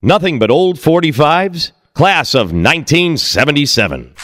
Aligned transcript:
Nothing 0.00 0.38
but 0.38 0.48
old 0.48 0.76
45s? 0.76 1.72
Class 1.92 2.32
of 2.32 2.52
1977. 2.52 4.14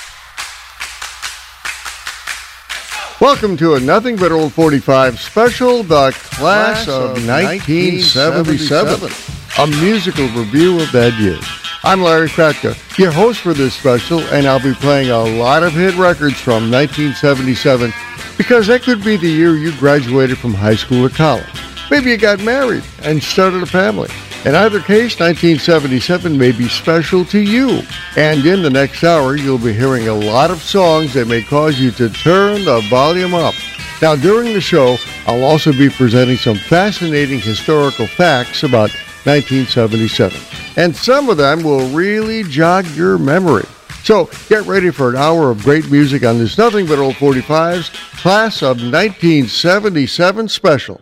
Welcome 3.20 3.56
to 3.56 3.74
a 3.74 3.80
Nothing 3.80 4.14
But 4.14 4.30
Old 4.30 4.52
45 4.52 5.18
special, 5.18 5.82
The 5.82 6.12
Class, 6.12 6.86
of 6.86 7.26
1977, 7.26 9.10
a 9.58 9.66
musical 9.82 10.28
review 10.28 10.80
of 10.80 10.92
that 10.92 11.12
year. 11.18 11.40
I'm 11.82 12.02
Larry 12.02 12.28
Kratka, 12.28 12.76
your 12.96 13.10
host 13.10 13.40
for 13.40 13.52
this 13.52 13.74
special, 13.74 14.20
and 14.20 14.46
I'll 14.46 14.62
be 14.62 14.74
playing 14.74 15.10
a 15.10 15.24
lot 15.24 15.64
of 15.64 15.72
hit 15.72 15.96
records 15.96 16.38
from 16.38 16.70
1977 16.70 17.92
because 18.38 18.68
that 18.68 18.82
could 18.82 19.02
be 19.02 19.16
the 19.16 19.26
year 19.26 19.56
you 19.56 19.76
graduated 19.78 20.38
from 20.38 20.54
high 20.54 20.76
school 20.76 21.04
or 21.04 21.10
college. 21.10 21.44
Maybe 21.90 22.10
you 22.10 22.16
got 22.16 22.38
married 22.44 22.84
and 23.02 23.20
started 23.20 23.64
a 23.64 23.66
family. 23.66 24.08
In 24.44 24.54
either 24.54 24.80
case, 24.80 25.18
1977 25.18 26.36
may 26.36 26.52
be 26.52 26.68
special 26.68 27.24
to 27.24 27.40
you. 27.40 27.80
And 28.14 28.44
in 28.44 28.60
the 28.60 28.68
next 28.68 29.02
hour, 29.02 29.36
you'll 29.36 29.56
be 29.56 29.72
hearing 29.72 30.08
a 30.08 30.14
lot 30.14 30.50
of 30.50 30.60
songs 30.60 31.14
that 31.14 31.28
may 31.28 31.40
cause 31.40 31.80
you 31.80 31.90
to 31.92 32.10
turn 32.10 32.66
the 32.66 32.82
volume 32.90 33.32
up. 33.32 33.54
Now, 34.02 34.14
during 34.14 34.52
the 34.52 34.60
show, 34.60 34.98
I'll 35.26 35.44
also 35.44 35.72
be 35.72 35.88
presenting 35.88 36.36
some 36.36 36.56
fascinating 36.56 37.40
historical 37.40 38.06
facts 38.06 38.64
about 38.64 38.90
1977. 39.24 40.38
And 40.76 40.94
some 40.94 41.30
of 41.30 41.38
them 41.38 41.62
will 41.62 41.88
really 41.88 42.42
jog 42.42 42.86
your 42.88 43.16
memory. 43.16 43.64
So 44.02 44.28
get 44.50 44.66
ready 44.66 44.90
for 44.90 45.08
an 45.08 45.16
hour 45.16 45.50
of 45.50 45.62
great 45.62 45.90
music 45.90 46.22
on 46.22 46.36
this 46.36 46.58
Nothing 46.58 46.84
But 46.84 46.98
Old 46.98 47.14
45's 47.14 47.88
Class 48.20 48.60
of 48.60 48.76
1977 48.76 50.48
special. 50.48 51.00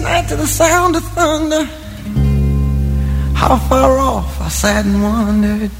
night 0.00 0.28
to 0.28 0.36
the 0.36 0.46
sound 0.46 0.96
of 0.96 1.04
thunder. 1.04 1.64
How 3.34 3.56
far 3.68 3.98
off 3.98 4.40
I 4.40 4.48
sat 4.48 4.84
and 4.84 5.02
wondered. 5.02 5.70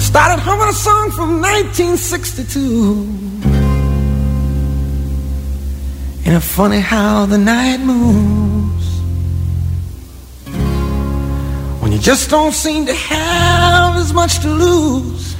Started 0.00 0.40
humming 0.40 0.68
a 0.68 0.72
song 0.72 1.10
from 1.10 1.40
1962. 1.40 3.26
And 6.24 6.36
it's 6.36 6.54
funny 6.54 6.80
how 6.80 7.26
the 7.26 7.38
night 7.38 7.78
moves. 7.78 8.86
When 11.80 11.92
you 11.92 11.98
just 11.98 12.30
don't 12.30 12.52
seem 12.52 12.86
to 12.86 12.94
have 12.94 13.96
as 13.96 14.12
much 14.12 14.40
to 14.40 14.48
lose. 14.48 15.36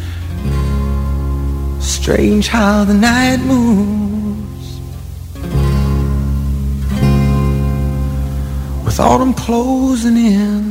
Strange 1.80 2.48
how 2.48 2.84
the 2.84 2.94
night 2.94 3.38
moves. 3.38 4.15
Thought 8.96 9.20
I'm 9.20 9.34
closing 9.34 10.16
in. 10.16 10.62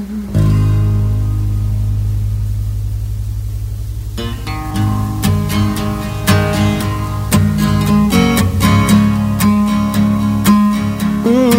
Mm 11.24 11.52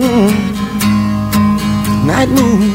-hmm. 0.00 0.30
Night 2.06 2.28
moon 2.28 2.67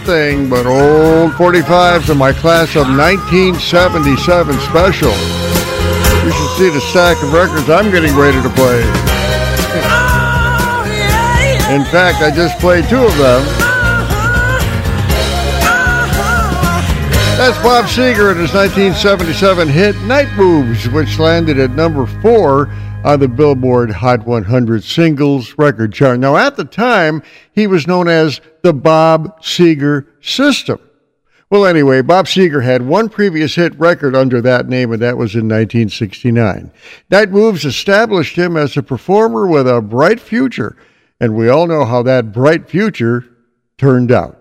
nothing 0.00 0.50
but 0.50 0.66
old 0.66 1.30
45s 1.34 2.10
in 2.10 2.18
my 2.18 2.32
class 2.32 2.74
of 2.74 2.88
1977 2.88 4.58
special. 4.58 5.14
You 6.26 6.32
should 6.32 6.56
see 6.58 6.68
the 6.68 6.80
stack 6.90 7.22
of 7.22 7.32
records 7.32 7.70
I'm 7.70 7.92
getting 7.92 8.12
ready 8.16 8.42
to 8.42 8.50
play. 8.58 8.80
In 11.72 11.84
fact, 11.94 12.22
I 12.22 12.32
just 12.34 12.58
played 12.58 12.88
two 12.88 13.04
of 13.04 13.16
them. 13.18 13.44
That's 17.38 17.56
Bob 17.62 17.84
Seger 17.84 18.32
and 18.32 18.40
his 18.40 18.52
1977 18.52 19.68
hit 19.68 19.96
Night 20.08 20.32
Moves, 20.36 20.88
which 20.88 21.20
landed 21.20 21.60
at 21.60 21.70
number 21.70 22.06
four 22.20 22.66
on 23.04 23.20
the 23.20 23.28
Billboard 23.28 23.92
Hot 23.92 24.26
100 24.26 24.82
Singles 24.82 25.56
Record 25.56 25.92
Chart. 25.92 26.18
Now, 26.18 26.36
at 26.36 26.56
the 26.56 26.64
time, 26.64 27.22
he 27.52 27.68
was 27.68 27.86
known 27.86 28.08
as 28.08 28.40
the 28.64 28.72
Bob 28.72 29.42
Seger 29.42 30.06
system. 30.22 30.80
Well, 31.50 31.66
anyway, 31.66 32.00
Bob 32.00 32.24
Seger 32.24 32.64
had 32.64 32.80
one 32.80 33.10
previous 33.10 33.54
hit 33.54 33.78
record 33.78 34.16
under 34.16 34.40
that 34.40 34.68
name, 34.70 34.90
and 34.90 35.02
that 35.02 35.18
was 35.18 35.34
in 35.34 35.42
1969. 35.42 36.72
Night 37.10 37.30
Moves 37.30 37.66
established 37.66 38.36
him 38.36 38.56
as 38.56 38.76
a 38.76 38.82
performer 38.82 39.46
with 39.46 39.68
a 39.68 39.82
bright 39.82 40.18
future, 40.18 40.76
and 41.20 41.36
we 41.36 41.50
all 41.50 41.66
know 41.66 41.84
how 41.84 42.02
that 42.02 42.32
bright 42.32 42.68
future 42.68 43.26
turned 43.76 44.10
out. 44.10 44.40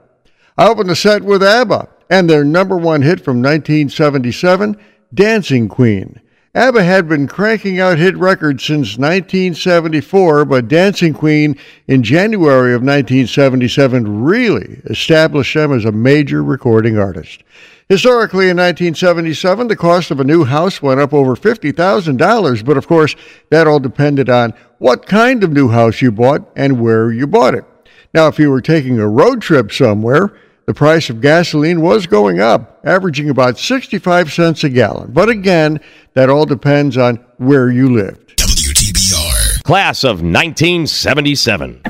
I 0.57 0.69
opened 0.69 0.89
the 0.89 0.95
set 0.95 1.23
with 1.23 1.43
ABBA 1.43 1.89
and 2.09 2.29
their 2.29 2.45
number 2.45 2.77
one 2.77 3.01
hit 3.01 3.19
from 3.19 3.41
1977, 3.41 4.77
Dancing 5.13 5.67
Queen. 5.67 6.21
ABBA 6.55 6.83
had 6.83 7.09
been 7.09 7.25
cranking 7.27 7.79
out 7.79 7.97
hit 7.97 8.15
records 8.15 8.63
since 8.63 8.95
1974, 8.99 10.45
but 10.45 10.67
Dancing 10.67 11.11
Queen 11.11 11.57
in 11.87 12.03
January 12.03 12.75
of 12.75 12.83
1977 12.83 14.23
really 14.23 14.79
established 14.85 15.55
them 15.55 15.73
as 15.73 15.83
a 15.83 15.91
major 15.91 16.43
recording 16.43 16.95
artist. 16.95 17.43
Historically, 17.89 18.51
in 18.51 18.57
1977, 18.57 19.67
the 19.67 19.75
cost 19.75 20.11
of 20.11 20.19
a 20.19 20.23
new 20.23 20.43
house 20.43 20.79
went 20.79 20.99
up 20.99 21.11
over 21.11 21.35
$50,000, 21.35 22.63
but 22.63 22.77
of 22.77 22.87
course, 22.87 23.15
that 23.49 23.65
all 23.65 23.79
depended 23.79 24.29
on 24.29 24.53
what 24.77 25.07
kind 25.07 25.43
of 25.43 25.51
new 25.51 25.69
house 25.69 26.03
you 26.03 26.11
bought 26.11 26.47
and 26.55 26.79
where 26.79 27.11
you 27.11 27.25
bought 27.25 27.55
it. 27.55 27.65
Now, 28.13 28.27
if 28.27 28.37
you 28.37 28.51
were 28.51 28.61
taking 28.61 28.99
a 28.99 29.07
road 29.07 29.41
trip 29.41 29.71
somewhere, 29.71 30.37
the 30.65 30.73
price 30.73 31.09
of 31.09 31.19
gasoline 31.19 31.81
was 31.81 32.07
going 32.07 32.39
up, 32.39 32.79
averaging 32.85 33.29
about 33.29 33.59
65 33.59 34.31
cents 34.31 34.63
a 34.63 34.69
gallon. 34.69 35.11
But 35.11 35.29
again, 35.29 35.79
that 36.13 36.29
all 36.29 36.45
depends 36.45 36.97
on 36.97 37.17
where 37.37 37.69
you 37.69 37.93
lived. 37.93 38.37
WTBR. 38.37 39.63
Class 39.63 40.03
of 40.03 40.21
1977. 40.21 41.81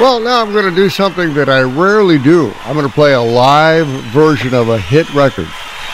Well, 0.00 0.18
now 0.18 0.42
I'm 0.42 0.52
going 0.52 0.68
to 0.68 0.74
do 0.74 0.88
something 0.88 1.34
that 1.34 1.48
I 1.48 1.62
rarely 1.62 2.18
do. 2.18 2.52
I'm 2.64 2.74
going 2.74 2.88
to 2.88 2.92
play 2.92 3.12
a 3.12 3.20
live 3.20 3.86
version 4.12 4.52
of 4.54 4.68
a 4.68 4.78
hit 4.78 5.12
record. 5.14 5.46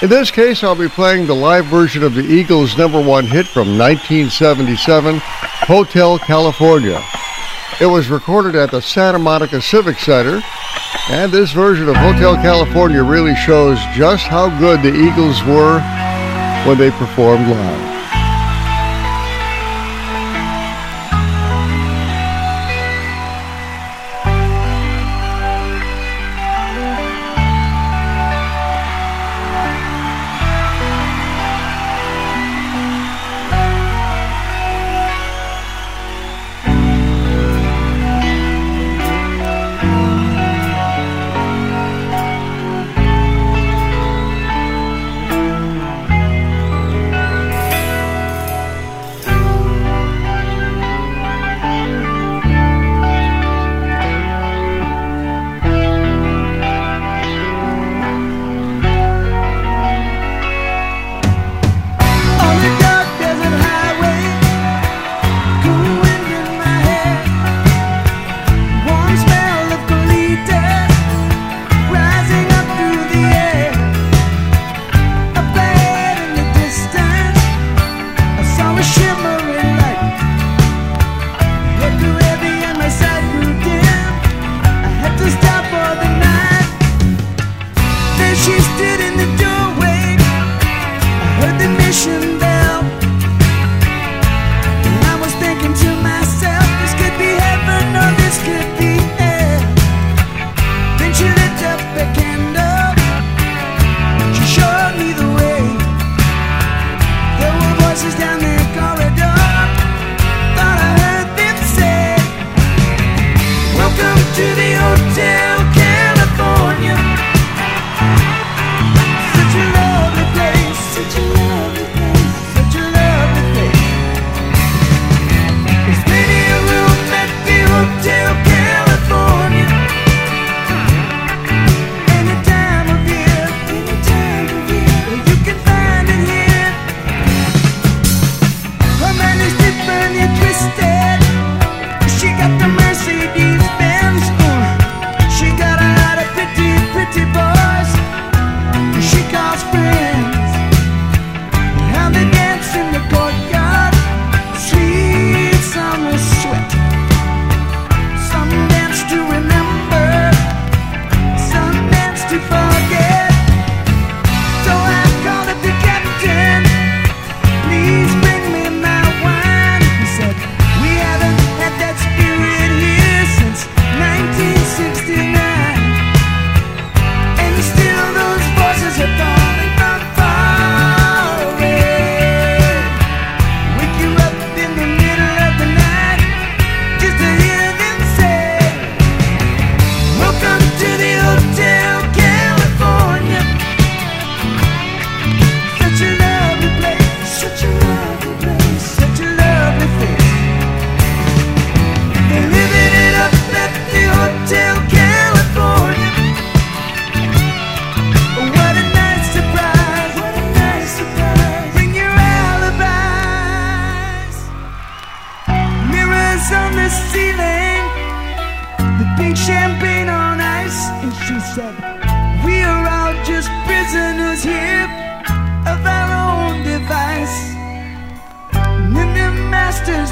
In 0.02 0.08
this 0.08 0.30
case, 0.30 0.64
I'll 0.64 0.74
be 0.74 0.88
playing 0.88 1.26
the 1.26 1.34
live 1.34 1.66
version 1.66 2.02
of 2.02 2.14
the 2.14 2.22
Eagles' 2.22 2.78
number 2.78 3.02
one 3.02 3.26
hit 3.26 3.46
from 3.46 3.76
1977, 3.76 5.20
Hotel 5.20 6.18
California. 6.20 6.98
It 7.78 7.86
was 7.86 8.08
recorded 8.08 8.54
at 8.54 8.70
the 8.70 8.80
Santa 8.80 9.18
Monica 9.18 9.60
Civic 9.60 9.98
Center 9.98 10.40
and 11.10 11.32
this 11.32 11.52
version 11.52 11.88
of 11.88 11.96
Hotel 11.96 12.34
California 12.36 13.02
really 13.02 13.34
shows 13.34 13.78
just 13.94 14.24
how 14.24 14.48
good 14.58 14.82
the 14.82 14.94
Eagles 14.94 15.42
were 15.44 15.80
when 16.66 16.78
they 16.78 16.90
performed 16.90 17.48
live. 17.48 17.89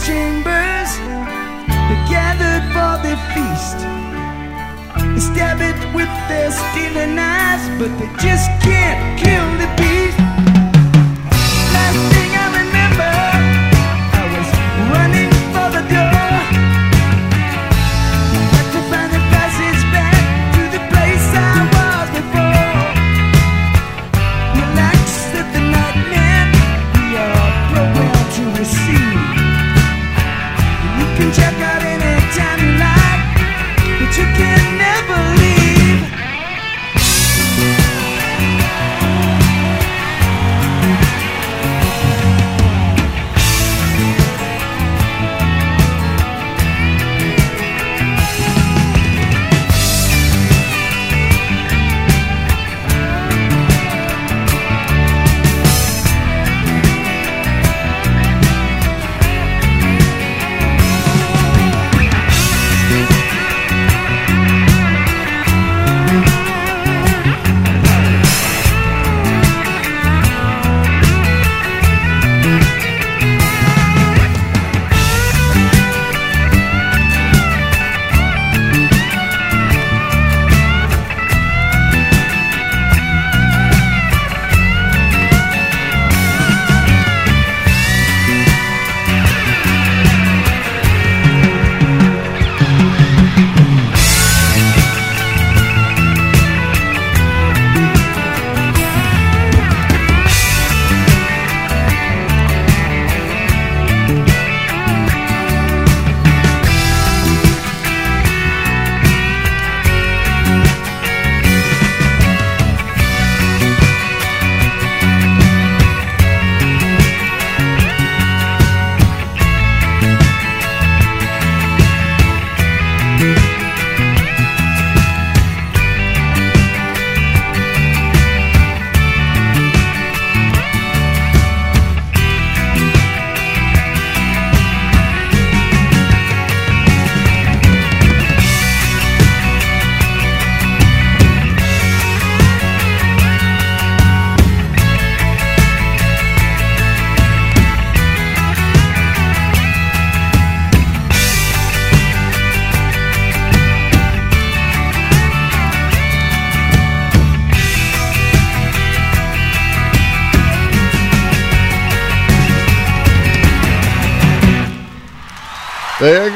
chambers, 0.09 0.91
they 1.69 2.01
gathered 2.09 2.65
for 2.73 2.95
their 3.05 3.21
feast. 3.35 3.79
They 5.13 5.21
stab 5.21 5.61
it 5.61 5.79
with 5.95 6.13
their 6.31 6.51
stealing 6.51 7.19
eyes, 7.19 7.63
but 7.79 7.93
they 7.99 8.09
just 8.17 8.49
can't 8.65 9.01
kill 9.21 9.49
the 9.61 9.69
beast. 9.77 10.19
Last 11.75 12.18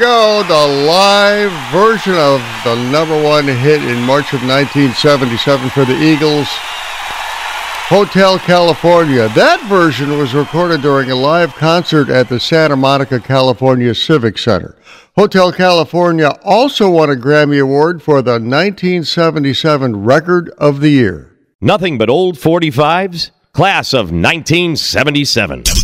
go, 0.03 0.43
the 0.43 0.85
live 0.85 1.71
version 1.71 2.15
of 2.15 2.41
the 2.65 2.75
number 2.91 3.23
one 3.23 3.47
hit 3.47 3.81
in 3.85 4.03
March 4.03 4.33
of 4.33 4.41
1977 4.41 5.69
for 5.69 5.85
the 5.85 5.97
Eagles, 5.97 6.45
Hotel 7.87 8.37
California. 8.37 9.29
That 9.29 9.65
version 9.69 10.17
was 10.17 10.33
recorded 10.33 10.81
during 10.81 11.09
a 11.09 11.15
live 11.15 11.55
concert 11.55 12.09
at 12.09 12.27
the 12.27 12.37
Santa 12.37 12.75
Monica, 12.75 13.17
California 13.21 13.95
Civic 13.95 14.37
Center. 14.37 14.75
Hotel 15.15 15.53
California 15.53 16.37
also 16.43 16.89
won 16.91 17.09
a 17.09 17.15
Grammy 17.15 17.61
Award 17.61 18.03
for 18.03 18.21
the 18.21 18.33
1977 18.33 20.03
Record 20.03 20.49
of 20.57 20.81
the 20.81 20.89
Year. 20.89 21.31
Nothing 21.61 21.97
but 21.97 22.09
old 22.09 22.35
45s, 22.35 23.31
class 23.53 23.93
of 23.93 24.11
1977. 24.11 25.82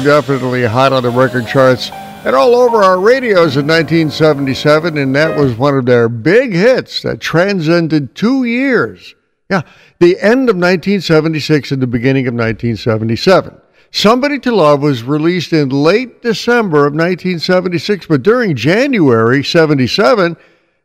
Definitely 0.00 0.64
hot 0.64 0.92
on 0.92 1.02
the 1.02 1.10
record 1.10 1.46
charts 1.46 1.90
and 2.24 2.36
all 2.36 2.54
over 2.54 2.82
our 2.82 3.00
radios 3.00 3.56
in 3.56 3.66
1977, 3.66 4.96
and 4.96 5.14
that 5.16 5.36
was 5.36 5.56
one 5.56 5.76
of 5.76 5.86
their 5.86 6.08
big 6.08 6.52
hits 6.52 7.02
that 7.02 7.20
transcended 7.20 8.14
two 8.14 8.44
years. 8.44 9.14
Yeah, 9.50 9.62
the 9.98 10.18
end 10.20 10.48
of 10.48 10.56
1976 10.56 11.72
and 11.72 11.82
the 11.82 11.86
beginning 11.86 12.26
of 12.26 12.34
1977. 12.34 13.60
Somebody 13.90 14.38
to 14.38 14.54
Love 14.54 14.80
was 14.80 15.02
released 15.02 15.52
in 15.52 15.68
late 15.70 16.22
December 16.22 16.86
of 16.86 16.94
1976, 16.94 18.06
but 18.06 18.22
during 18.22 18.54
January 18.54 19.44
77, 19.44 20.36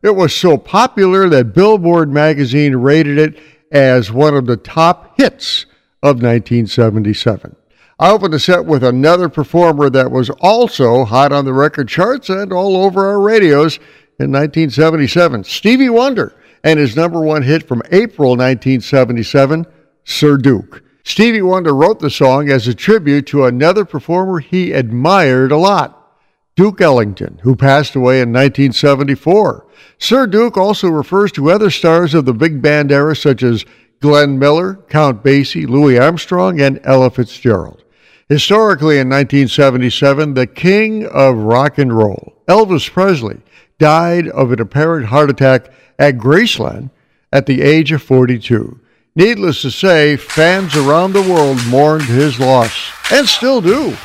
it 0.04 0.16
was 0.16 0.36
so 0.36 0.58
popular 0.58 1.30
that 1.30 1.54
Billboard 1.54 2.12
magazine 2.12 2.76
rated 2.76 3.18
it 3.18 3.40
as 3.72 4.12
one 4.12 4.36
of 4.36 4.46
the 4.46 4.58
top 4.58 5.16
hits 5.18 5.67
of 6.04 6.22
1977. 6.22 7.56
I 8.00 8.12
opened 8.12 8.34
the 8.34 8.40
set 8.40 8.66
with 8.66 8.84
another 8.84 9.28
performer 9.28 9.90
that 9.90 10.12
was 10.12 10.30
also 10.42 11.04
hot 11.04 11.32
on 11.32 11.46
the 11.46 11.54
record 11.54 11.88
charts 11.88 12.30
and 12.30 12.54
all 12.54 12.78
over 12.78 13.08
our 13.08 13.20
radios 13.20 13.78
in 14.20 14.32
1977 14.32 15.44
Stevie 15.44 15.90
Wonder 15.90 16.36
and 16.64 16.80
his 16.80 16.96
number 16.96 17.22
one 17.22 17.44
hit 17.44 17.68
from 17.68 17.82
April 17.92 18.32
1977, 18.32 19.66
Sir 20.04 20.38
Duke. 20.38 20.84
Stevie 21.04 21.42
Wonder 21.42 21.74
wrote 21.74 22.00
the 22.00 22.10
song 22.10 22.50
as 22.50 22.68
a 22.68 22.76
tribute 22.76 23.26
to 23.28 23.46
another 23.46 23.86
performer 23.86 24.40
he 24.40 24.74
admired 24.74 25.52
a 25.52 25.58
lot, 25.58 26.18
Duke 26.56 26.82
Ellington, 26.82 27.40
who 27.44 27.56
passed 27.56 27.96
away 27.96 28.16
in 28.16 28.34
1974. 28.34 29.66
Sir 30.00 30.28
Duke 30.28 30.58
also 30.58 30.90
refers 30.90 31.32
to 31.32 31.50
other 31.50 31.70
stars 31.70 32.14
of 32.14 32.26
the 32.26 32.34
big 32.34 32.62
band 32.62 32.92
era 32.92 33.16
such 33.16 33.42
as 33.42 33.64
Glenn 34.00 34.38
Miller, 34.38 34.76
Count 34.90 35.24
Basie, 35.24 35.68
Louis 35.68 35.98
Armstrong, 35.98 36.62
and 36.62 36.80
Ella 36.84 37.10
Fitzgerald. 37.10 37.84
Historically, 38.30 39.00
in 39.00 39.10
1977, 39.10 40.34
the 40.34 40.48
king 40.48 41.06
of 41.08 41.36
rock 41.36 41.78
and 41.78 41.98
roll, 41.98 42.34
Elvis 42.48 42.92
Presley, 42.92 43.42
died 43.80 44.28
of 44.30 44.52
an 44.52 44.60
apparent 44.60 45.08
heart 45.08 45.30
attack 45.30 45.72
at 45.98 46.18
Graceland 46.18 46.90
at 47.32 47.46
the 47.46 47.62
age 47.62 47.92
of 47.92 48.04
42. 48.04 48.80
Needless 49.16 49.62
to 49.64 49.72
say, 49.72 50.16
fans 50.16 50.76
around 50.76 51.14
the 51.14 51.22
world 51.22 51.58
mourned 51.68 52.04
his 52.04 52.40
loss, 52.40 52.92
and 53.12 53.28
still 53.28 53.62
do. 53.62 53.96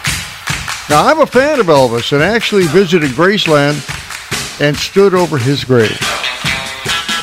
Now, 0.88 1.06
I'm 1.06 1.20
a 1.20 1.26
fan 1.26 1.60
of 1.60 1.66
Elvis 1.66 2.12
and 2.12 2.22
actually 2.22 2.66
visited 2.68 3.10
Graceland 3.10 3.80
and 4.60 4.76
stood 4.76 5.14
over 5.14 5.36
his 5.36 5.64
grave. 5.64 5.98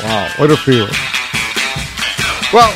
Wow, 0.02 0.30
what 0.38 0.50
a 0.50 0.56
feeling. 0.56 0.94
Well, 2.52 2.72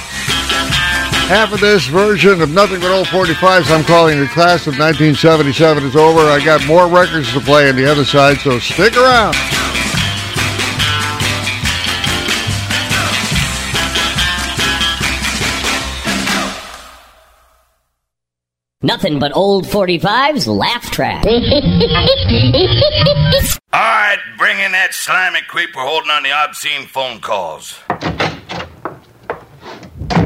half 1.26 1.52
of 1.52 1.58
this 1.58 1.86
version 1.86 2.40
of 2.40 2.50
Nothing 2.50 2.78
But 2.78 2.92
Old 2.92 3.08
45s 3.08 3.76
I'm 3.76 3.84
calling 3.84 4.20
the 4.20 4.28
class 4.28 4.68
of 4.68 4.78
1977 4.78 5.84
is 5.84 5.96
over. 5.96 6.20
I 6.20 6.38
got 6.44 6.64
more 6.64 6.86
records 6.86 7.32
to 7.32 7.40
play 7.40 7.68
on 7.68 7.74
the 7.74 7.84
other 7.90 8.04
side, 8.04 8.38
so 8.38 8.60
stick 8.60 8.96
around. 8.96 9.34
Nothing 18.80 19.18
but 19.18 19.34
old 19.34 19.64
45's 19.64 20.46
laugh 20.46 20.88
track. 20.92 21.24
All 21.26 21.40
right, 23.72 24.18
bring 24.38 24.60
in 24.60 24.70
that 24.70 24.90
slimy 24.92 25.40
creeper 25.48 25.80
holding 25.80 26.10
on 26.10 26.22
the 26.22 26.30
obscene 26.30 26.86
phone 26.86 27.18
calls. 27.20 27.80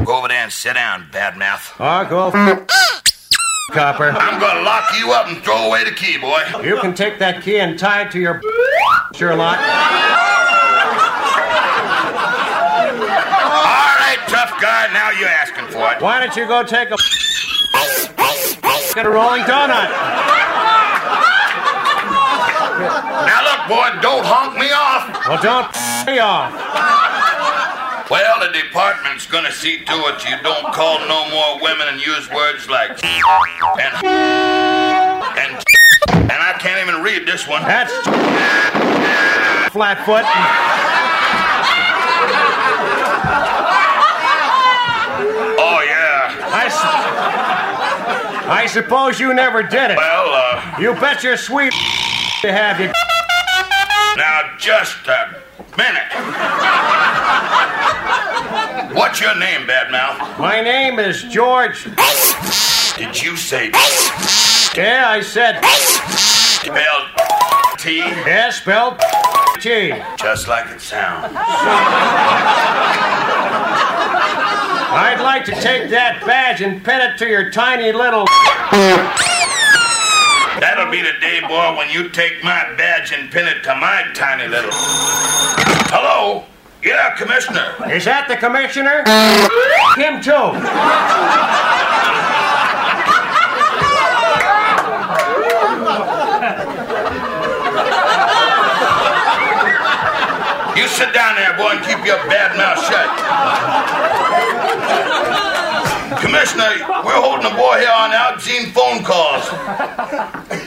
Go 0.09 0.17
over 0.17 0.27
there 0.27 0.41
and 0.41 0.51
sit 0.51 0.73
down, 0.73 1.05
badmouth. 1.11 1.75
Oh, 1.79 2.03
go 2.09 2.31
copper. 3.71 4.09
I'm 4.09 4.39
gonna 4.39 4.61
lock 4.61 4.91
you 4.97 5.11
up 5.11 5.27
and 5.27 5.37
throw 5.43 5.67
away 5.67 5.83
the 5.83 5.91
key, 5.91 6.17
boy. 6.17 6.41
You 6.63 6.79
can 6.79 6.95
take 6.95 7.19
that 7.19 7.43
key 7.43 7.59
and 7.59 7.77
tie 7.77 8.01
it 8.07 8.11
to 8.13 8.19
your 8.19 8.41
Sherlock. 9.13 9.59
All 9.59 9.65
right, 14.01 14.17
tough 14.25 14.59
guy, 14.59 14.89
now 14.93 15.11
you're 15.11 15.29
asking 15.29 15.67
for 15.67 15.93
it. 15.93 16.01
Why 16.01 16.19
don't 16.19 16.35
you 16.35 16.47
go 16.47 16.63
take 16.63 16.89
a 16.89 16.97
get 18.95 19.05
a 19.05 19.09
rolling 19.11 19.43
donut? 19.43 19.91
Now 23.29 23.43
look, 23.45 23.67
boy, 23.69 24.01
don't 24.01 24.25
honk 24.25 24.57
me 24.57 24.71
off. 24.71 25.05
Well, 25.27 25.39
don't 25.43 25.69
me 26.07 26.17
off. 26.17 27.08
Well, 28.09 28.39
the 28.39 28.51
department's 28.51 29.27
gonna 29.27 29.51
see 29.51 29.83
to 29.85 29.93
it 30.07 30.27
you 30.27 30.35
don't 30.41 30.73
call 30.73 30.99
no 31.07 31.29
more 31.29 31.61
women 31.61 31.87
and 31.89 32.01
use 32.03 32.27
words 32.31 32.67
like 32.67 32.91
and 33.03 33.93
and 35.37 35.63
and 36.31 36.31
I 36.41 36.55
can't 36.59 36.81
even 36.87 37.03
read 37.03 37.27
this 37.27 37.47
one. 37.47 37.61
That's 37.63 37.91
Flatfoot. 39.71 40.25
Oh 45.61 45.81
yeah. 45.85 46.49
I, 46.51 46.67
su- 46.69 48.49
I 48.49 48.65
suppose 48.65 49.19
you 49.19 49.33
never 49.33 49.61
did 49.61 49.91
it. 49.91 49.97
Well, 49.97 50.29
uh, 50.33 50.75
You 50.79 50.93
bet 50.95 51.23
your 51.23 51.37
sweet 51.37 51.73
to 52.41 52.51
have 52.51 52.79
you. 52.79 52.91
Now 54.19 54.53
just 54.59 55.07
a 55.07 55.41
minute. 55.77 56.11
What's 58.93 59.21
your 59.21 59.33
name, 59.39 59.61
badmouth? 59.65 60.37
My 60.37 60.59
name 60.61 60.99
is 60.99 61.23
George. 61.23 61.85
Did 62.97 63.21
you 63.21 63.37
say 63.37 63.69
Yeah, 64.75 65.05
I 65.07 65.21
said 65.23 65.61
spelled 65.63 67.07
T? 67.79 67.99
yeah, 67.99 68.49
spelled 68.49 68.99
T. 69.61 69.93
Just 70.17 70.49
like 70.49 70.69
it 70.69 70.81
sounds. 70.81 71.33
I'd 74.91 75.21
like 75.21 75.45
to 75.45 75.53
take 75.61 75.89
that 75.91 76.23
badge 76.25 76.61
and 76.61 76.83
pin 76.83 76.99
it 76.99 77.17
to 77.19 77.25
your 77.25 77.51
tiny 77.51 77.93
little. 77.93 78.27
That'll 80.59 80.91
be 80.91 81.01
the 81.01 81.13
day, 81.21 81.39
boy, 81.41 81.77
when 81.77 81.89
you 81.89 82.09
take 82.09 82.43
my 82.43 82.75
badge 82.75 83.13
and 83.13 83.31
pin 83.31 83.47
it 83.47 83.63
to 83.63 83.75
my 83.75 84.03
tiny 84.13 84.47
little. 84.47 84.71
Hello? 85.91 86.43
Yeah, 86.83 87.15
Commissioner. 87.15 87.75
Is 87.91 88.05
that 88.05 88.27
the 88.27 88.35
commissioner? 88.35 89.03
Him 89.95 90.21
too. 90.23 90.55
You 100.79 100.87
sit 100.87 101.13
down 101.13 101.35
there, 101.35 101.57
boy, 101.57 101.71
and 101.75 101.85
keep 101.85 102.05
your 102.05 102.17
bad 102.27 102.55
mouth 102.55 102.79
shut. 102.87 103.09
Commissioner, 106.17 106.73
we're 107.05 107.21
holding 107.21 107.45
a 107.45 107.55
boy 107.55 107.77
here 107.79 107.93
on 107.93 108.11
obscene 108.11 108.71
phone 108.71 109.03
calls. 109.03 109.45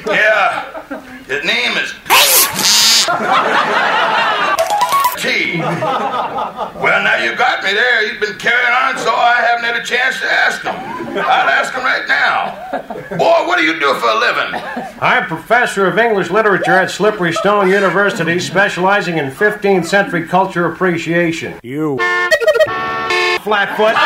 Yeah, 0.07 0.81
his 1.27 1.43
name 1.45 1.77
is 1.79 1.93
T. 5.19 5.59
Well, 5.59 7.03
now 7.03 7.17
you 7.23 7.35
got 7.37 7.65
me 7.65 7.73
there. 7.73 8.09
He's 8.09 8.21
been 8.21 8.39
carrying 8.39 8.73
on, 8.73 8.97
so 8.99 9.11
I 9.15 9.35
haven't 9.41 9.65
had 9.65 9.77
a 9.77 9.85
chance 9.85 10.21
to 10.21 10.27
ask 10.27 10.63
him. 10.63 10.75
I'll 11.19 11.49
ask 11.49 11.75
him 11.75 11.83
right 11.83 12.07
now. 12.07 13.17
Boy, 13.17 13.47
what 13.47 13.59
do 13.59 13.65
you 13.65 13.79
do 13.81 13.95
for 13.95 14.09
a 14.09 14.19
living? 14.19 14.61
I'm 15.01 15.27
professor 15.27 15.87
of 15.87 15.99
English 15.99 16.31
literature 16.31 16.73
at 16.73 16.91
Slippery 16.91 17.33
Stone 17.33 17.69
University, 17.69 18.39
specializing 18.39 19.19
in 19.19 19.31
15th 19.31 19.87
century 19.87 20.27
culture 20.27 20.67
appreciation. 20.67 21.59
You 21.63 21.99
flatfoot. 23.43 23.97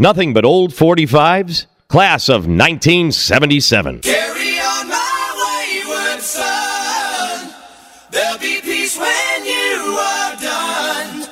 Nothing 0.00 0.32
but 0.32 0.46
old 0.46 0.70
45s, 0.72 1.66
class 1.86 2.30
of 2.30 2.46
1977. 2.46 4.00
Carry 4.00 4.58
on 4.58 4.88
my 4.88 5.84
wayward 5.84 6.22
son. 6.22 7.52
There'll 8.10 8.38
be 8.38 8.62
peace 8.62 8.96
when 8.96 9.44
you 9.44 9.98
are 10.00 10.36
done. 10.40 11.28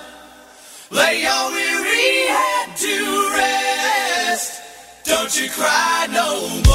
Lay 0.91 1.23
your 1.23 1.51
weary 1.51 2.27
head 2.29 2.77
to 2.77 3.31
rest. 3.39 4.61
Don't 5.03 5.41
you 5.41 5.49
cry 5.49 6.07
no 6.13 6.61
more. 6.67 6.68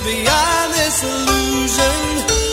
Beyond 0.00 0.74
this 0.74 1.02
illusion. 1.02 2.45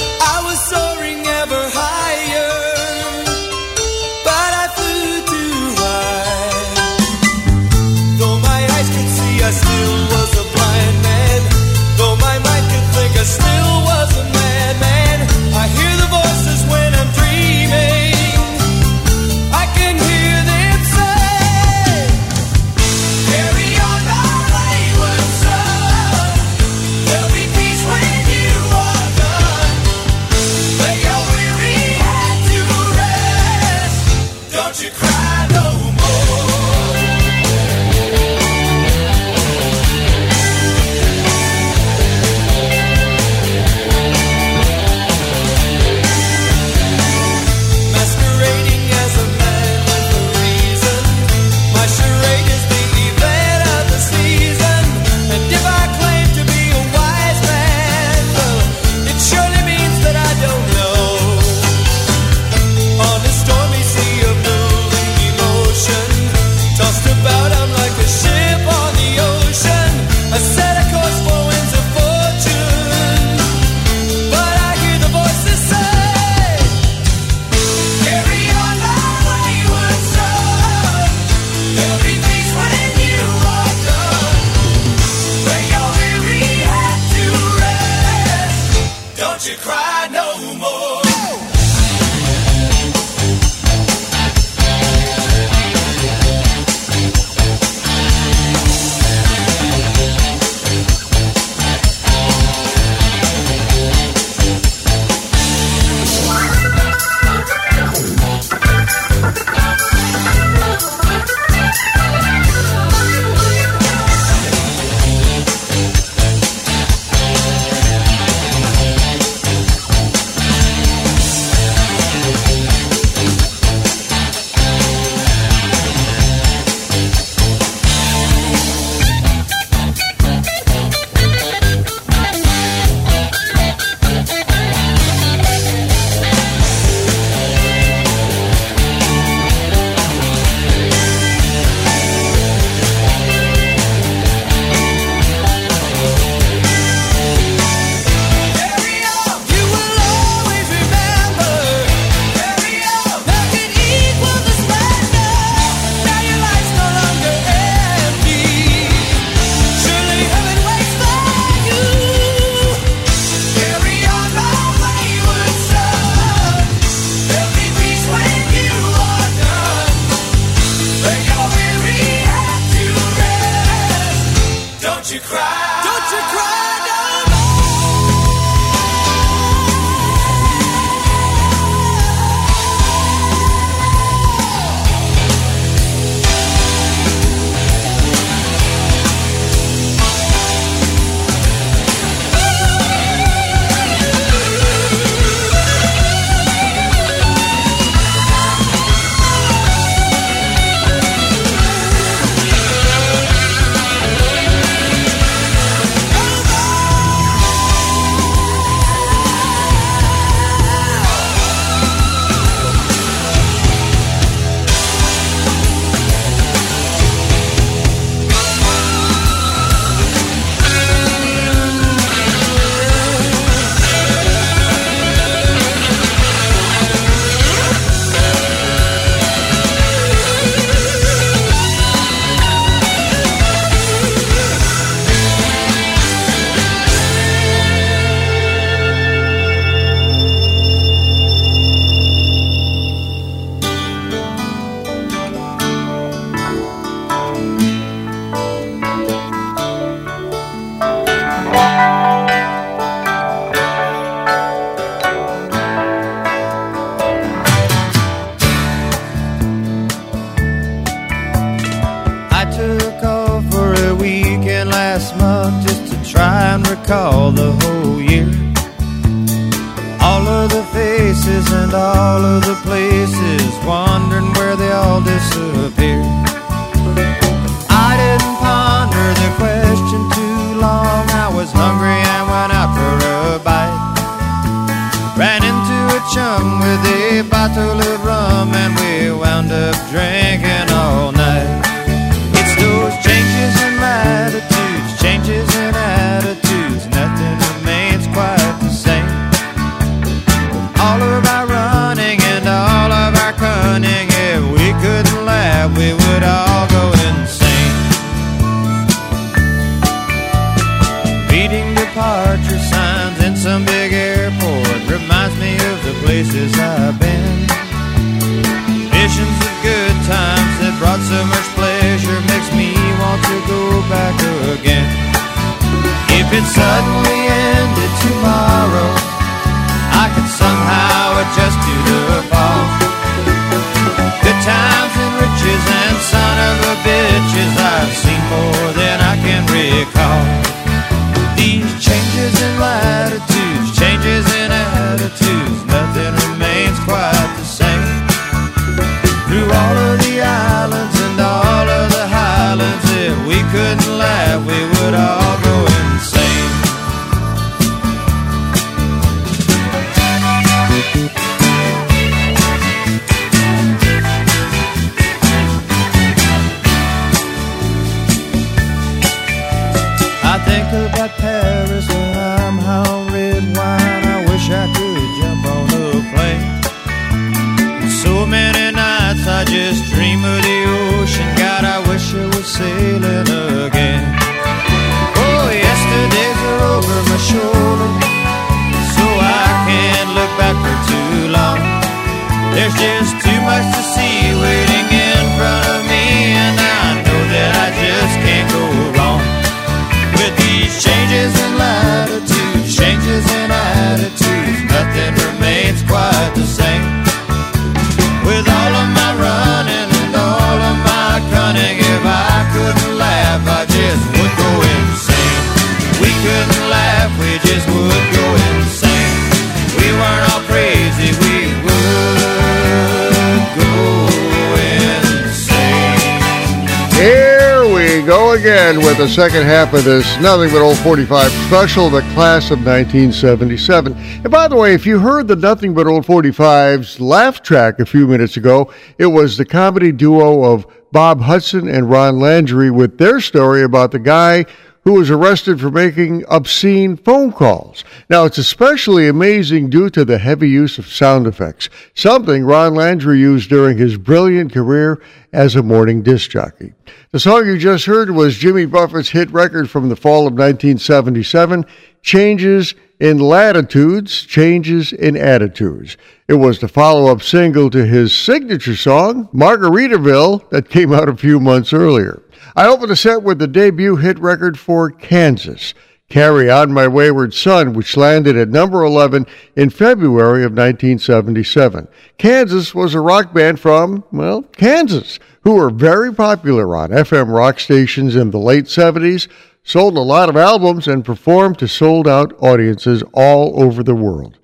Second 429.14 429.44
half 429.44 429.72
of 429.76 429.84
this 429.84 430.20
Nothing 430.22 430.50
But 430.50 430.64
Old 430.64 430.80
45 430.80 431.30
special, 431.46 431.88
the 431.88 432.02
class 432.16 432.50
of 432.50 432.66
1977. 432.66 433.94
And 433.94 434.32
by 434.32 434.48
the 434.48 434.56
way, 434.56 434.74
if 434.74 434.88
you 434.88 434.98
heard 434.98 435.28
the 435.28 435.36
Nothing 435.36 435.76
But 435.76 435.86
Old 435.86 436.04
45's 436.04 437.00
laugh 437.00 437.44
track 437.44 437.80
a 437.80 437.86
few 437.86 438.08
minutes 438.08 438.38
ago, 438.38 438.74
it 438.98 439.06
was 439.06 439.38
the 439.38 439.46
comedy 439.46 439.92
duo 439.92 440.52
of 440.52 440.66
Bob 440.92 441.22
Hudson 441.22 441.68
and 441.68 441.92
Ron 441.92 442.18
Landry 442.20 442.72
with 442.72 442.98
their 442.98 443.20
story 443.20 443.62
about 443.62 443.92
the 443.92 444.00
guy 444.00 444.46
who 444.84 444.94
was 444.94 445.12
arrested 445.12 445.62
for 445.62 445.70
making 445.70 446.26
obscene 446.28 446.98
phone 446.98 447.32
calls. 447.32 447.84
Now, 448.10 448.26
it's 448.26 448.40
especially 448.40 449.08
amazing 449.08 449.70
due 449.70 449.92
to 449.92 450.04
the 450.04 450.18
heavy 450.18 450.50
use 450.50 450.80
of 450.80 450.88
sound 450.88 451.28
effects, 451.28 451.70
something 451.94 452.44
Ron 452.44 452.74
Landry 452.74 453.20
used 453.20 453.48
during 453.48 453.78
his 453.78 453.96
brilliant 453.96 454.52
career 454.52 455.00
as 455.32 455.56
a 455.56 455.62
morning 455.62 456.02
disc 456.02 456.32
jockey. 456.32 456.74
The 457.14 457.20
song 457.20 457.46
you 457.46 457.60
just 457.60 457.86
heard 457.86 458.10
was 458.10 458.40
Jimmy 458.40 458.66
Buffett's 458.66 459.10
hit 459.10 459.30
record 459.30 459.70
from 459.70 459.88
the 459.88 459.96
fall 459.96 460.22
of 460.22 460.34
1977, 460.34 461.64
Changes 462.02 462.74
in 463.00 463.20
Latitudes, 463.20 464.24
Changes 464.24 464.92
in 464.92 465.16
Attitudes. 465.16 465.96
It 466.28 466.34
was 466.34 466.58
the 466.58 466.68
follow 466.68 467.12
up 467.12 467.22
single 467.22 467.70
to 467.70 467.86
his 467.86 468.16
signature 468.16 468.76
song, 468.76 469.30
Margaritaville, 469.32 470.50
that 470.50 470.70
came 470.70 470.92
out 470.92 471.08
a 471.08 471.16
few 471.16 471.40
months 471.40 471.72
earlier. 471.72 472.24
I 472.56 472.66
opened 472.66 472.90
the 472.90 472.96
set 472.96 473.22
with 473.22 473.38
the 473.38 473.48
debut 473.48 473.98
hit 473.98 474.18
record 474.18 474.58
for 474.58 474.90
Kansas, 474.90 475.76
Carry 476.10 476.50
On 476.50 476.72
My 476.72 476.88
Wayward 476.88 477.34
Son, 477.34 477.74
which 477.74 477.98
landed 477.98 478.38
at 478.38 478.50
number 478.50 478.84
11 478.84 479.26
in 479.56 479.70
February 479.70 480.44
of 480.44 480.52
1977. 480.52 481.88
Kansas 482.18 482.76
was 482.76 482.94
a 482.94 483.02
rock 483.02 483.34
band 483.34 483.60
from, 483.60 484.04
well, 484.12 484.44
Kansas, 484.44 485.18
who 485.42 485.56
were 485.56 485.70
very 485.70 486.14
popular 486.14 486.76
on 486.76 486.90
FM 486.90 487.34
rock 487.34 487.60
stations 487.60 488.16
in 488.16 488.32
the 488.32 488.40
late 488.40 488.66
70s, 488.66 489.28
sold 489.64 489.98
a 489.98 490.02
lot 490.02 490.30
of 490.30 490.38
albums, 490.38 490.88
and 490.88 491.06
performed 491.06 491.58
to 491.58 491.68
sold 491.68 492.08
out 492.08 492.36
audiences 492.40 493.04
all 493.14 493.62
over 493.62 493.82
the 493.82 493.96
world. 493.96 494.38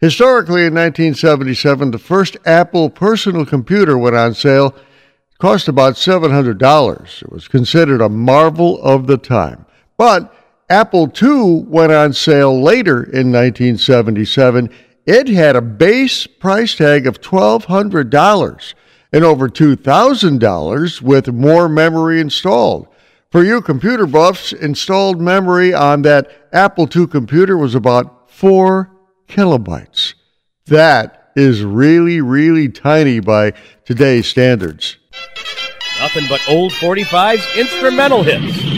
Historically, 0.00 0.66
in 0.66 0.74
1977, 0.74 1.92
the 1.92 1.98
first 1.98 2.36
Apple 2.44 2.90
personal 2.90 3.46
computer 3.46 3.96
went 3.96 4.16
on 4.16 4.34
sale 4.34 4.74
cost 5.38 5.68
about 5.68 5.94
$700. 5.94 7.22
It 7.22 7.30
was 7.30 7.46
considered 7.46 8.00
a 8.00 8.08
marvel 8.08 8.82
of 8.82 9.06
the 9.06 9.18
time. 9.18 9.66
But 9.96 10.34
Apple 10.72 11.12
II 11.22 11.64
went 11.68 11.92
on 11.92 12.14
sale 12.14 12.58
later 12.58 13.02
in 13.02 13.30
1977. 13.30 14.70
It 15.04 15.28
had 15.28 15.54
a 15.54 15.60
base 15.60 16.26
price 16.26 16.74
tag 16.74 17.06
of 17.06 17.20
$1,200 17.20 18.74
and 19.12 19.22
over 19.22 19.50
$2,000 19.50 21.02
with 21.02 21.28
more 21.28 21.68
memory 21.68 22.22
installed. 22.22 22.88
For 23.30 23.44
you 23.44 23.60
computer 23.60 24.06
buffs, 24.06 24.54
installed 24.54 25.20
memory 25.20 25.74
on 25.74 26.00
that 26.02 26.48
Apple 26.54 26.88
II 26.88 27.06
computer 27.06 27.58
was 27.58 27.74
about 27.74 28.30
4 28.30 28.90
kilobytes. 29.28 30.14
That 30.68 31.32
is 31.36 31.62
really, 31.62 32.22
really 32.22 32.70
tiny 32.70 33.20
by 33.20 33.52
today's 33.84 34.26
standards. 34.26 34.96
Nothing 36.00 36.24
but 36.30 36.40
old 36.48 36.72
45's 36.72 37.58
instrumental 37.58 38.22
hits. 38.22 38.71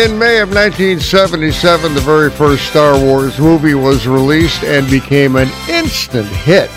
In 0.00 0.18
May 0.18 0.38
of 0.38 0.48
1977, 0.48 1.92
the 1.92 2.00
very 2.00 2.30
first 2.30 2.66
Star 2.68 2.98
Wars 2.98 3.38
movie 3.38 3.74
was 3.74 4.06
released 4.06 4.62
and 4.62 4.90
became 4.90 5.36
an 5.36 5.50
instant 5.68 6.26
hit. 6.26 6.70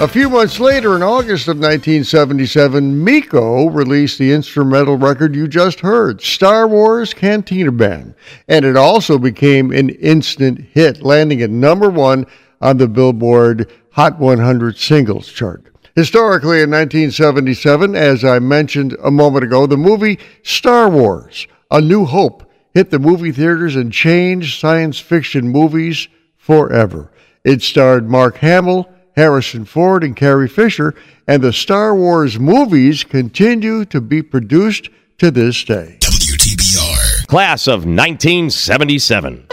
A 0.00 0.08
few 0.08 0.28
months 0.28 0.58
later, 0.58 0.96
in 0.96 1.04
August 1.04 1.46
of 1.46 1.58
1977, 1.58 3.04
Meco 3.04 3.66
released 3.66 4.18
the 4.18 4.32
instrumental 4.32 4.96
record 4.96 5.36
you 5.36 5.46
just 5.46 5.78
heard, 5.78 6.20
Star 6.20 6.66
Wars 6.66 7.14
Cantina 7.14 7.70
Band, 7.70 8.12
and 8.48 8.64
it 8.64 8.76
also 8.76 9.18
became 9.18 9.70
an 9.70 9.90
instant 9.90 10.58
hit, 10.58 11.00
landing 11.00 11.42
at 11.42 11.50
number 11.50 11.90
one 11.90 12.26
on 12.60 12.76
the 12.76 12.88
Billboard 12.88 13.70
Hot 13.92 14.18
100 14.18 14.76
Singles 14.76 15.28
chart. 15.28 15.68
Historically, 15.94 16.60
in 16.60 16.72
1977, 16.72 17.94
as 17.94 18.24
I 18.24 18.40
mentioned 18.40 18.96
a 19.04 19.12
moment 19.12 19.44
ago, 19.44 19.66
the 19.66 19.76
movie 19.76 20.18
Star 20.42 20.88
Wars 20.90 21.46
A 21.72 21.80
New 21.80 22.04
Hope 22.04 22.44
hit 22.74 22.90
the 22.90 22.98
movie 22.98 23.32
theaters 23.32 23.76
and 23.76 23.90
changed 23.90 24.60
science 24.60 24.98
fiction 24.98 25.48
movies 25.48 26.06
forever. 26.36 27.10
It 27.44 27.62
starred 27.62 28.10
Mark 28.10 28.36
Hamill, 28.36 28.92
Harrison 29.16 29.64
Ford, 29.64 30.04
and 30.04 30.14
Carrie 30.14 30.48
Fisher, 30.48 30.94
and 31.26 31.42
the 31.42 31.52
Star 31.52 31.94
Wars 31.94 32.38
movies 32.38 33.04
continue 33.04 33.86
to 33.86 34.02
be 34.02 34.22
produced 34.22 34.90
to 35.16 35.30
this 35.30 35.64
day. 35.64 35.96
WTBR. 36.00 37.26
Class 37.26 37.66
of 37.66 37.86
1977. 37.86 39.46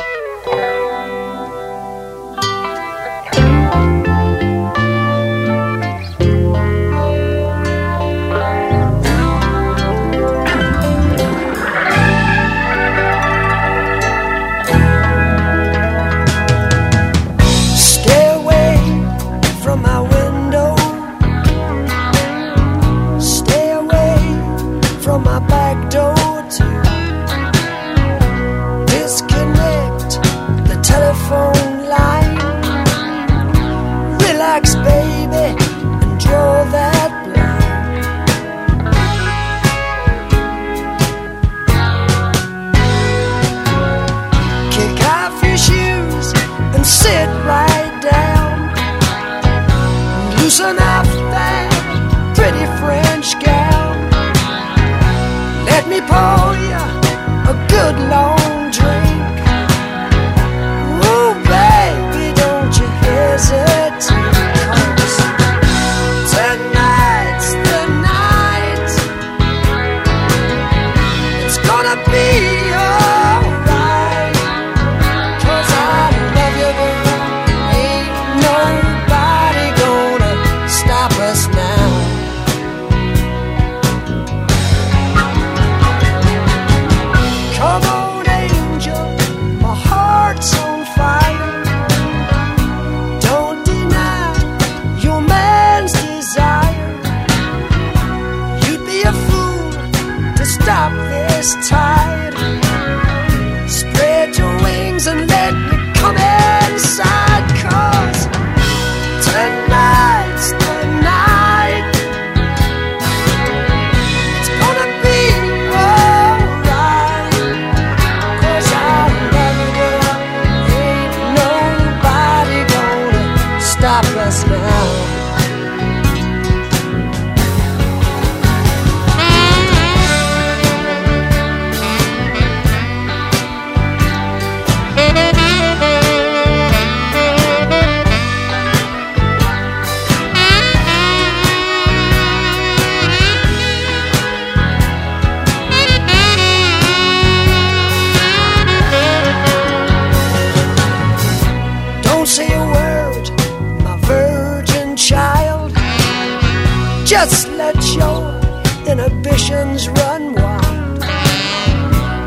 Just 157.10 157.48
let 157.54 157.76
your 157.96 158.40
inhibitions 158.86 159.90
run 159.90 160.36
wild. 160.36 161.02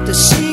To 0.07 0.13
see 0.13 0.52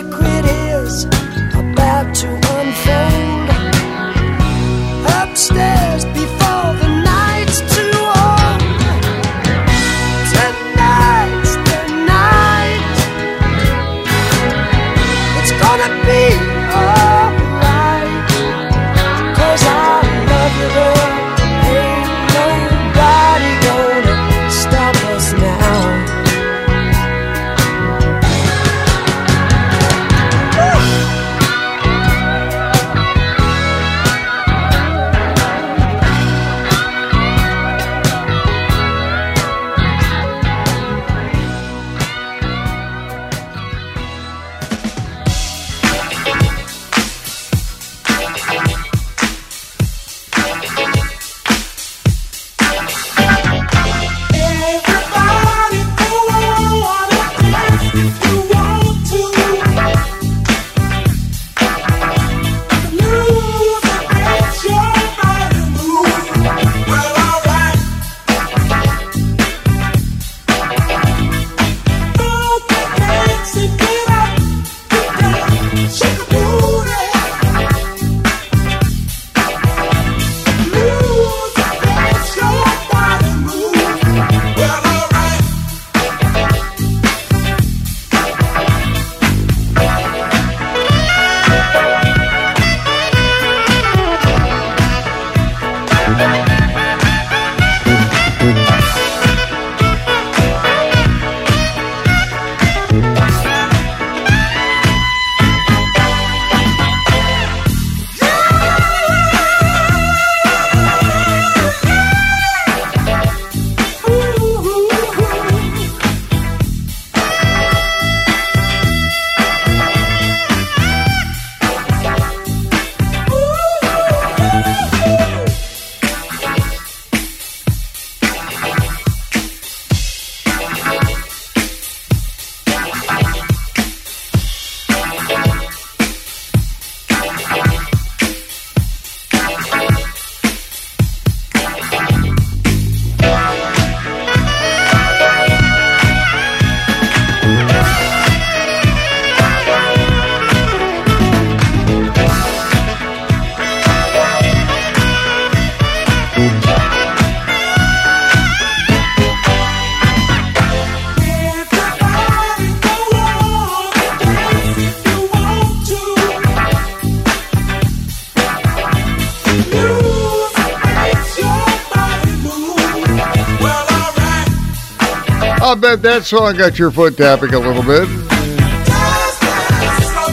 I'll 175.89 175.97
that 175.97 176.23
song 176.23 176.55
got 176.55 176.77
your 176.77 176.91
foot 176.91 177.17
tapping 177.17 177.51
a 177.55 177.57
little 177.57 177.81
bit. 177.81 178.07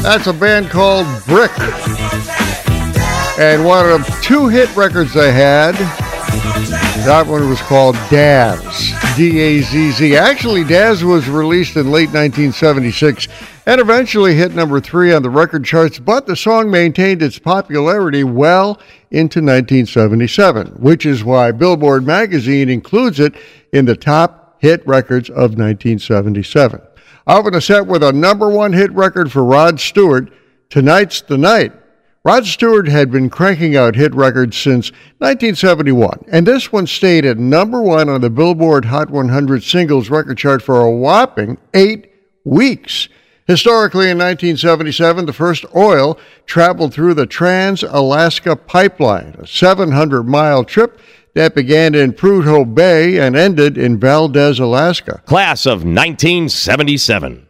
That's 0.03 0.27
a 0.27 0.33
band 0.35 0.69
called 0.69 1.07
Brick. 1.25 1.51
And 3.39 3.65
one 3.65 3.89
of 3.89 4.07
two 4.21 4.49
hit 4.49 4.75
records 4.77 5.15
they 5.15 5.33
had, 5.33 5.73
that 7.07 7.27
one 7.27 7.49
was 7.49 7.59
called 7.63 7.95
Dazz. 8.11 8.93
D 9.17 9.41
A 9.41 9.63
Z 9.63 9.93
Z. 9.93 10.15
Actually, 10.15 10.63
Dazz 10.63 11.03
was 11.03 11.27
released 11.27 11.77
in 11.77 11.91
late 11.91 12.11
1976 12.11 13.27
and 13.65 13.81
eventually 13.81 14.35
hit 14.35 14.55
number 14.55 14.79
three 14.79 15.15
on 15.15 15.23
the 15.23 15.31
record 15.31 15.65
charts, 15.65 15.99
but 15.99 16.27
the 16.27 16.37
song 16.37 16.71
maintained 16.71 17.23
its 17.23 17.39
popularity 17.39 18.25
well 18.25 18.75
into 19.11 19.41
1977, 19.41 20.73
which 20.73 21.07
is 21.07 21.25
why 21.25 21.51
Billboard 21.51 22.05
magazine 22.05 22.69
includes 22.69 23.19
it 23.19 23.35
in 23.73 23.87
the 23.87 23.97
top 23.97 24.46
hit 24.59 24.87
records 24.87 25.29
of 25.29 25.57
1977. 25.57 26.81
Off 27.27 27.47
in 27.47 27.55
a 27.55 27.61
set 27.61 27.87
with 27.87 28.03
a 28.03 28.13
number 28.13 28.49
one 28.49 28.73
hit 28.73 28.93
record 28.93 29.33
for 29.33 29.45
Rod 29.45 29.81
Stewart, 29.81 30.33
Tonight's 30.71 31.21
the 31.21 31.39
Night. 31.39 31.73
Rod 32.25 32.45
Stewart 32.45 32.89
had 32.89 33.11
been 33.11 33.31
cranking 33.31 33.77
out 33.77 33.95
hit 33.95 34.13
records 34.15 34.57
since 34.57 34.91
1971, 35.19 36.25
and 36.29 36.45
this 36.45 36.73
one 36.73 36.87
stayed 36.87 37.25
at 37.25 37.39
number 37.39 37.81
one 37.81 38.09
on 38.09 38.21
the 38.21 38.31
Billboard 38.31 38.85
Hot 38.87 39.11
100 39.11 39.63
singles 39.63 40.11
record 40.11 40.37
chart 40.37 40.61
for 40.61 40.81
a 40.81 40.91
whopping 40.91 41.57
eight 41.73 42.11
weeks. 42.45 43.09
Historically, 43.47 44.11
in 44.11 44.19
1977, 44.19 45.27
the 45.27 45.33
first 45.33 45.65
oil 45.77 46.19
traveled 46.47 46.93
through 46.93 47.15
the 47.15 47.27
Trans 47.27 47.85
Alaska 47.85 48.57
Pipeline, 48.57 49.37
a 49.39 49.47
700 49.47 50.25
mile 50.25 50.65
trip 50.65 51.01
that 51.37 51.55
began 51.55 51.95
in 51.95 52.15
Prudhoe 52.15 52.75
Bay 52.75 53.19
and 53.19 53.37
ended 53.37 53.77
in 53.77 54.01
Valdez, 54.01 54.59
Alaska. 54.59 55.23
Class 55.27 55.67
of 55.67 55.85
1977. 55.85 57.46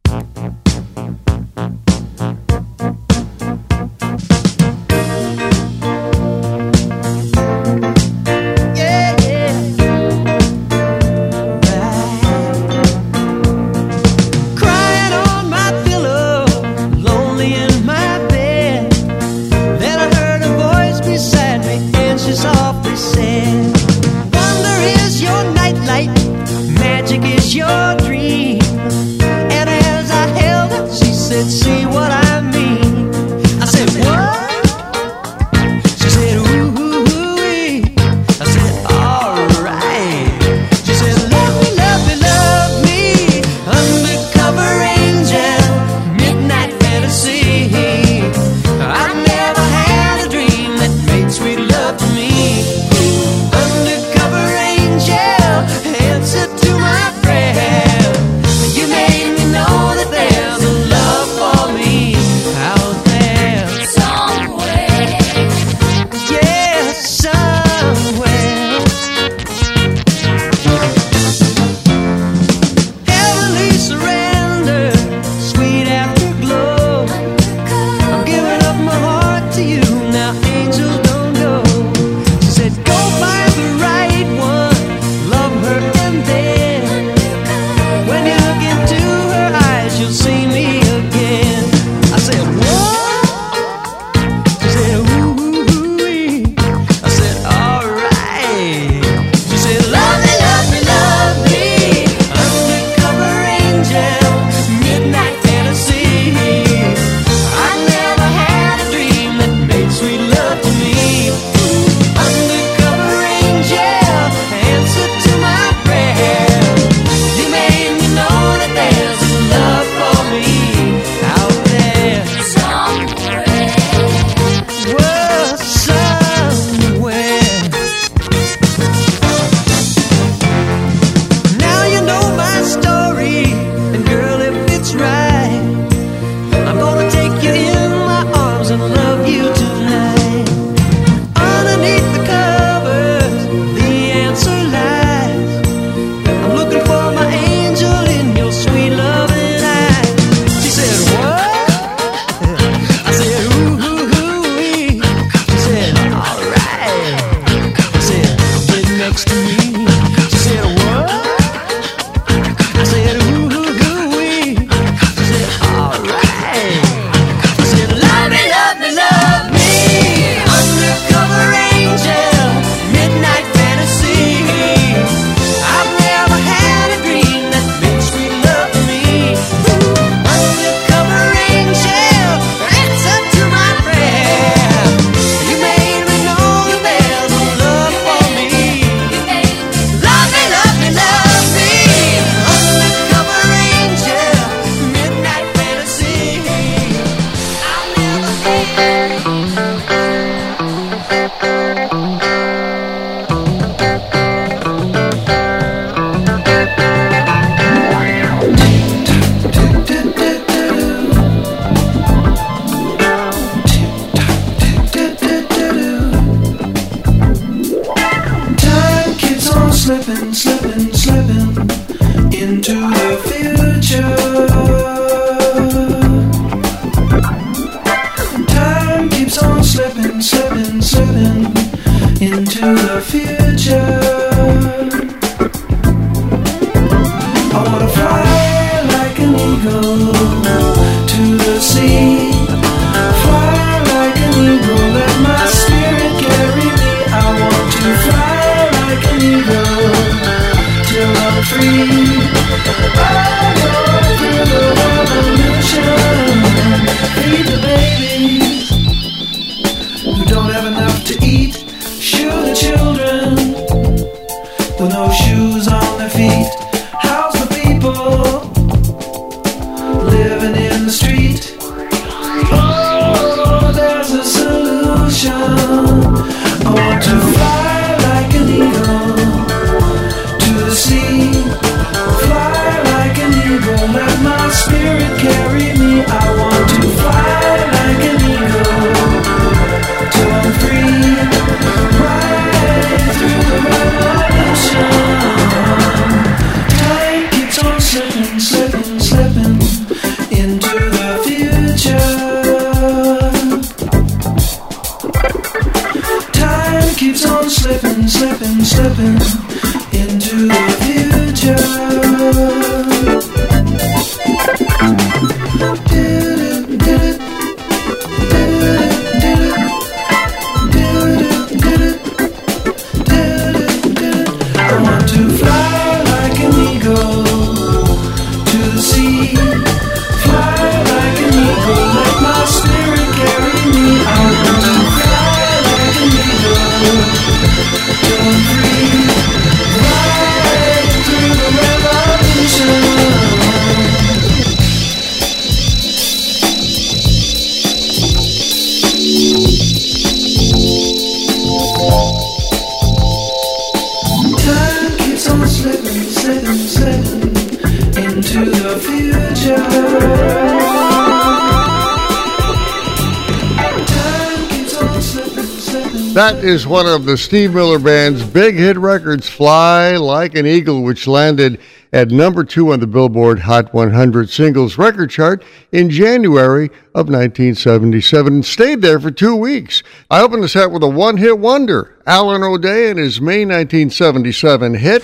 Is 366.47 366.67
one 366.67 366.87
of 366.87 367.05
the 367.05 367.17
Steve 367.17 367.55
Miller 367.55 367.79
Band's 367.79 368.25
big 368.25 368.55
hit 368.55 368.77
records, 368.77 369.29
Fly 369.29 369.97
Like 369.97 370.37
an 370.37 370.47
Eagle, 370.47 370.85
which 370.85 371.09
landed 371.09 371.61
at 371.93 372.11
number 372.11 372.45
two 372.45 372.73
on 372.73 372.79
the 372.79 372.87
Billboard 372.87 373.41
Hot 373.41 373.75
100 373.75 374.31
Singles 374.31 374.79
Record 374.79 375.11
Chart 375.11 375.43
in 375.73 375.91
January 375.91 376.67
of 376.95 377.09
1977 377.09 378.33
and 378.33 378.45
stayed 378.45 378.81
there 378.81 379.01
for 379.01 379.11
two 379.11 379.35
weeks. 379.35 379.83
I 380.09 380.23
opened 380.23 380.45
the 380.45 380.49
set 380.49 380.71
with 380.71 380.85
a 380.85 380.89
one 380.89 381.17
hit 381.17 381.39
wonder, 381.39 382.01
Alan 382.07 382.45
O'Day 382.45 382.91
and 382.91 382.99
his 382.99 383.21
May 383.21 383.45
1977 383.45 384.75
hit, 384.75 385.03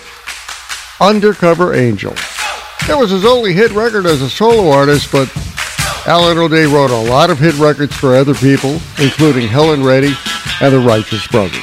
Undercover 1.01 1.73
Angel. 1.73 2.13
That 2.87 2.97
was 2.97 3.11
his 3.11 3.25
only 3.25 3.51
hit 3.51 3.71
record 3.71 4.05
as 4.05 4.21
a 4.21 4.29
solo 4.29 4.71
artist, 4.71 5.11
but 5.11 5.29
Alan 6.07 6.37
O'Day 6.37 6.65
wrote 6.65 6.91
a 6.91 7.09
lot 7.09 7.29
of 7.29 7.39
hit 7.39 7.57
records 7.57 7.95
for 7.95 8.15
other 8.15 8.33
people, 8.33 8.79
including 8.97 9.47
Helen 9.47 9.83
Reddy 9.83 10.13
and 10.63 10.73
the 10.73 10.79
Righteous 10.79 11.27
Brothers. 11.27 11.59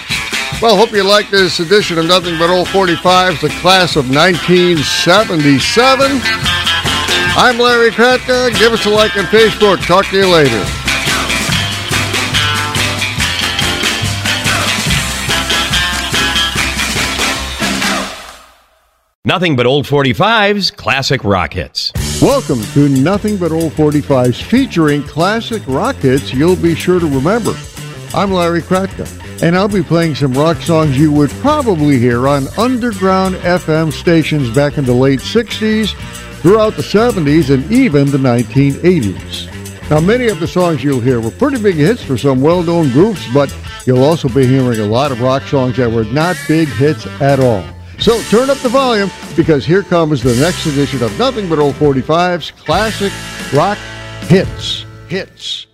Well, 0.60 0.76
hope 0.76 0.92
you 0.92 1.02
like 1.02 1.30
this 1.30 1.58
edition 1.58 1.96
of 1.96 2.04
Nothing 2.04 2.38
But 2.38 2.50
Old 2.50 2.68
45s, 2.68 3.40
the 3.40 3.48
class 3.60 3.96
of 3.96 4.10
1977. 4.10 6.20
I'm 7.34 7.58
Larry 7.58 7.92
Kratka. 7.92 8.54
Give 8.58 8.74
us 8.74 8.84
a 8.84 8.90
like 8.90 9.16
on 9.16 9.24
Facebook. 9.24 9.82
Talk 9.86 10.04
to 10.08 10.18
you 10.18 10.26
later. 10.26 10.62
Nothing 19.24 19.56
but 19.56 19.64
old 19.64 19.86
45s, 19.86 20.76
classic 20.76 21.24
rock 21.24 21.54
hits. 21.54 21.90
Welcome 22.20 22.60
to 22.74 22.86
Nothing 22.88 23.38
But 23.38 23.52
Old 23.52 23.72
45s 23.72 24.42
featuring 24.42 25.02
classic 25.04 25.62
rock 25.66 25.96
hits 25.96 26.34
you'll 26.34 26.56
be 26.56 26.74
sure 26.74 27.00
to 27.00 27.06
remember. 27.06 27.54
I'm 28.12 28.32
Larry 28.32 28.60
Kratka, 28.60 29.06
and 29.40 29.56
I'll 29.56 29.68
be 29.68 29.84
playing 29.84 30.16
some 30.16 30.32
rock 30.32 30.56
songs 30.56 30.98
you 30.98 31.12
would 31.12 31.30
probably 31.30 31.96
hear 31.96 32.26
on 32.26 32.48
underground 32.58 33.36
FM 33.36 33.92
stations 33.92 34.52
back 34.52 34.78
in 34.78 34.84
the 34.84 34.92
late 34.92 35.20
60s, 35.20 35.94
throughout 36.40 36.74
the 36.74 36.82
70s, 36.82 37.54
and 37.54 37.70
even 37.70 38.10
the 38.10 38.18
1980s. 38.18 39.90
Now, 39.90 40.00
many 40.00 40.26
of 40.26 40.40
the 40.40 40.48
songs 40.48 40.82
you'll 40.82 41.00
hear 41.00 41.20
were 41.20 41.30
pretty 41.30 41.62
big 41.62 41.76
hits 41.76 42.02
for 42.02 42.18
some 42.18 42.40
well 42.40 42.64
known 42.64 42.90
groups, 42.90 43.24
but 43.32 43.54
you'll 43.86 44.02
also 44.02 44.28
be 44.28 44.44
hearing 44.44 44.80
a 44.80 44.86
lot 44.86 45.12
of 45.12 45.20
rock 45.20 45.42
songs 45.42 45.76
that 45.76 45.90
were 45.90 46.04
not 46.04 46.36
big 46.48 46.68
hits 46.68 47.06
at 47.20 47.38
all. 47.38 47.64
So 48.00 48.20
turn 48.22 48.50
up 48.50 48.58
the 48.58 48.70
volume 48.70 49.10
because 49.36 49.64
here 49.64 49.84
comes 49.84 50.20
the 50.22 50.34
next 50.36 50.66
edition 50.66 51.02
of 51.02 51.16
Nothing 51.16 51.48
But 51.48 51.60
Old 51.60 51.74
45's 51.76 52.50
classic 52.50 53.12
rock 53.52 53.78
hits. 54.22 54.84
Hits. 55.08 55.66
Hits. 55.66 55.69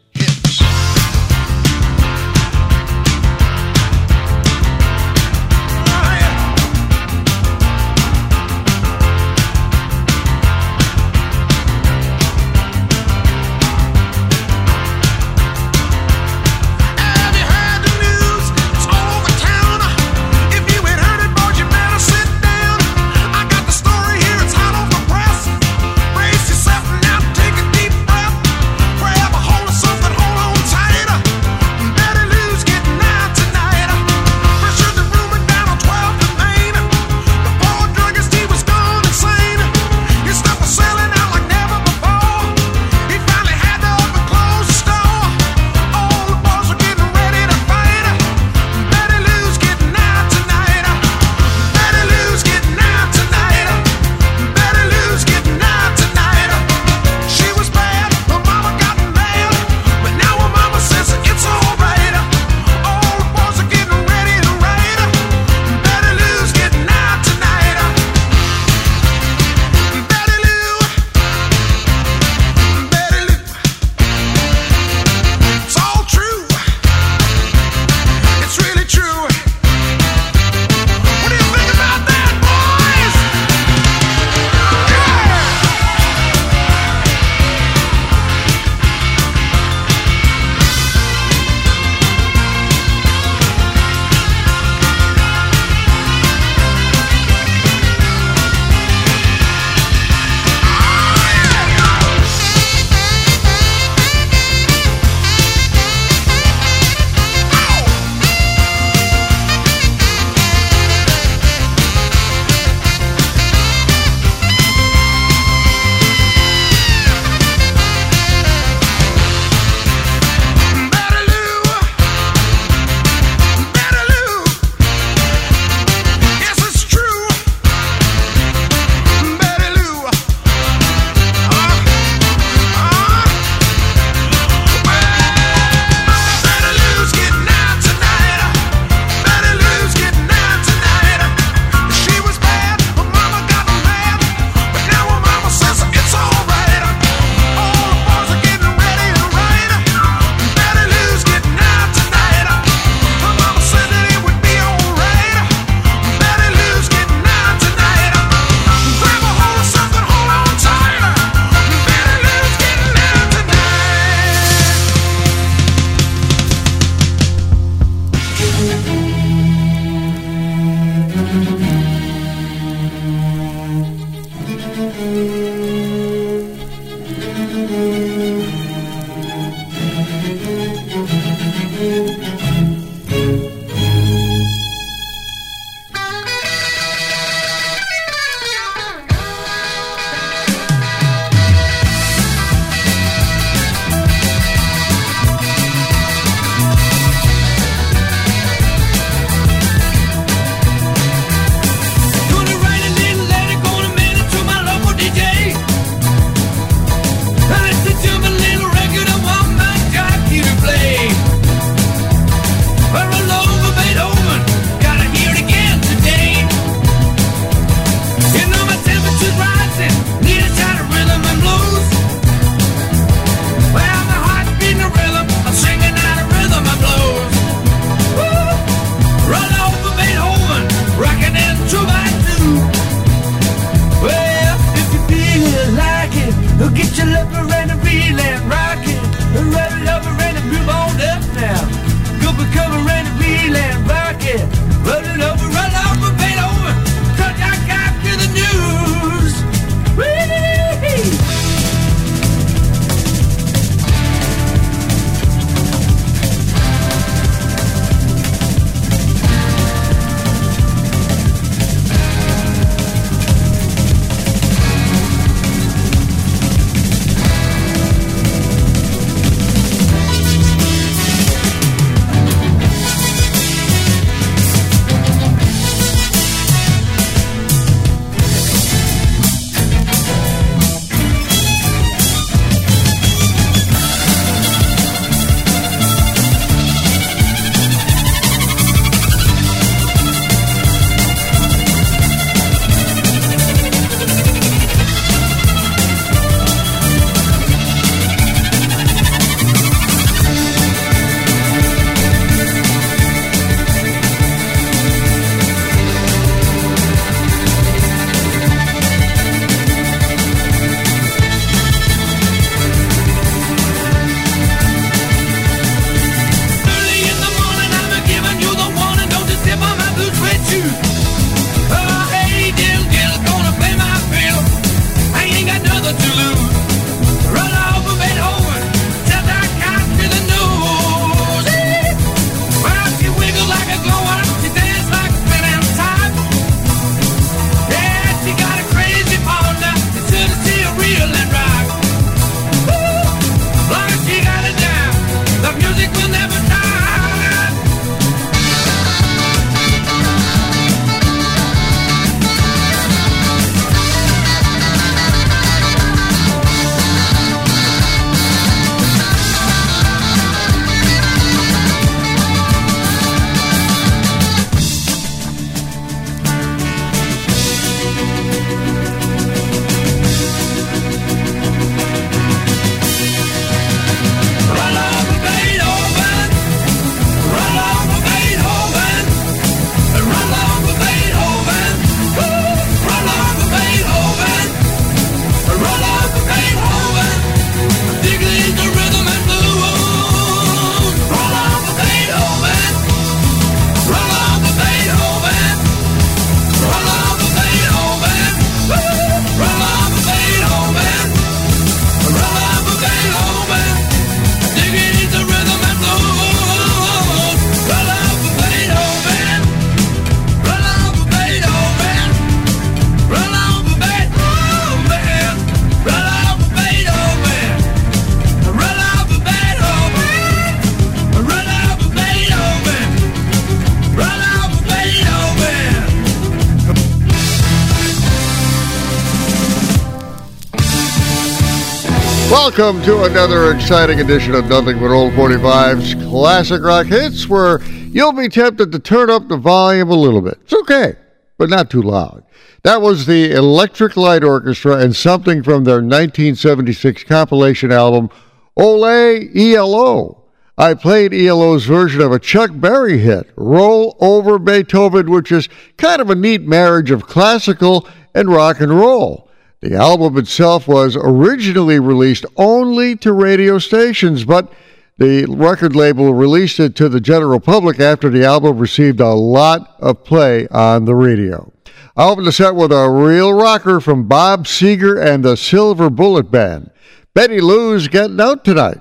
Welcome 432.38 432.82
to 432.82 433.04
another 433.04 433.50
exciting 433.50 433.98
edition 433.98 434.34
of 434.34 434.46
Nothing 434.46 434.78
But 434.78 434.90
Old 434.90 435.14
45's 435.14 435.94
Classic 435.94 436.62
Rock 436.62 436.86
Hits, 436.86 437.26
where 437.26 437.60
you'll 437.64 438.12
be 438.12 438.28
tempted 438.28 438.70
to 438.70 438.78
turn 438.78 439.08
up 439.08 439.26
the 439.26 439.38
volume 439.38 439.90
a 439.90 439.94
little 439.94 440.20
bit. 440.20 440.38
It's 440.42 440.52
okay, 440.52 440.96
but 441.38 441.48
not 441.48 441.70
too 441.70 441.80
loud. 441.80 442.24
That 442.62 442.82
was 442.82 443.06
the 443.06 443.32
Electric 443.32 443.96
Light 443.96 444.22
Orchestra 444.22 444.76
and 444.76 444.94
something 444.94 445.42
from 445.42 445.64
their 445.64 445.76
1976 445.76 447.04
compilation 447.04 447.72
album, 447.72 448.10
Ole 448.54 448.84
ELO. 448.84 450.22
I 450.58 450.74
played 450.74 451.14
ELO's 451.14 451.64
version 451.64 452.02
of 452.02 452.12
a 452.12 452.20
Chuck 452.20 452.50
Berry 452.52 452.98
hit, 452.98 453.32
Roll 453.36 453.96
Over 453.98 454.38
Beethoven, 454.38 455.10
which 455.10 455.32
is 455.32 455.48
kind 455.78 456.02
of 456.02 456.10
a 456.10 456.14
neat 456.14 456.42
marriage 456.42 456.90
of 456.90 457.06
classical 457.06 457.88
and 458.14 458.28
rock 458.28 458.60
and 458.60 458.78
roll. 458.78 459.25
The 459.60 459.74
album 459.74 460.18
itself 460.18 460.68
was 460.68 460.96
originally 460.96 461.80
released 461.80 462.26
only 462.36 462.94
to 462.96 463.12
radio 463.12 463.58
stations, 463.58 464.24
but 464.24 464.52
the 464.98 465.24
record 465.26 465.74
label 465.74 466.12
released 466.12 466.60
it 466.60 466.76
to 466.76 466.88
the 466.88 467.00
general 467.00 467.40
public 467.40 467.80
after 467.80 468.10
the 468.10 468.24
album 468.24 468.58
received 468.58 469.00
a 469.00 469.14
lot 469.14 469.76
of 469.78 470.04
play 470.04 470.46
on 470.48 470.84
the 470.84 470.94
radio. 470.94 471.52
I 471.96 472.08
opened 472.08 472.26
the 472.26 472.32
set 472.32 472.54
with 472.54 472.72
a 472.72 472.90
real 472.90 473.32
rocker 473.32 473.80
from 473.80 474.06
Bob 474.06 474.44
Seger 474.44 475.02
and 475.02 475.24
the 475.24 475.36
Silver 475.36 475.88
Bullet 475.88 476.30
Band. 476.30 476.70
Betty 477.14 477.40
Lou's 477.40 477.88
Getting 477.88 478.20
Out 478.20 478.44
Tonight. 478.44 478.80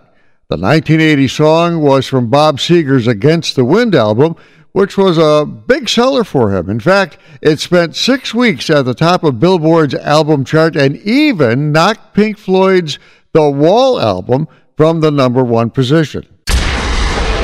The 0.49 0.57
1980 0.57 1.27
song 1.29 1.81
was 1.81 2.05
from 2.05 2.29
Bob 2.29 2.57
Seger's 2.57 3.07
Against 3.07 3.55
the 3.55 3.65
Wind 3.65 3.95
album, 3.95 4.35
which 4.75 4.97
was 4.97 5.17
a 5.17 5.45
big 5.45 5.87
seller 5.87 6.25
for 6.25 6.53
him. 6.53 6.69
In 6.69 6.81
fact, 6.81 7.17
it 7.41 7.61
spent 7.61 7.95
six 7.95 8.33
weeks 8.33 8.69
at 8.69 8.83
the 8.83 8.93
top 8.93 9.23
of 9.23 9.39
Billboard's 9.39 9.95
album 9.95 10.43
chart 10.43 10.75
and 10.75 10.97
even 10.97 11.71
knocked 11.71 12.13
Pink 12.13 12.37
Floyd's 12.37 12.99
The 13.31 13.49
Wall 13.49 13.97
album 14.01 14.49
from 14.75 14.99
the 14.99 15.11
number 15.11 15.45
one 15.45 15.69
position. 15.69 16.27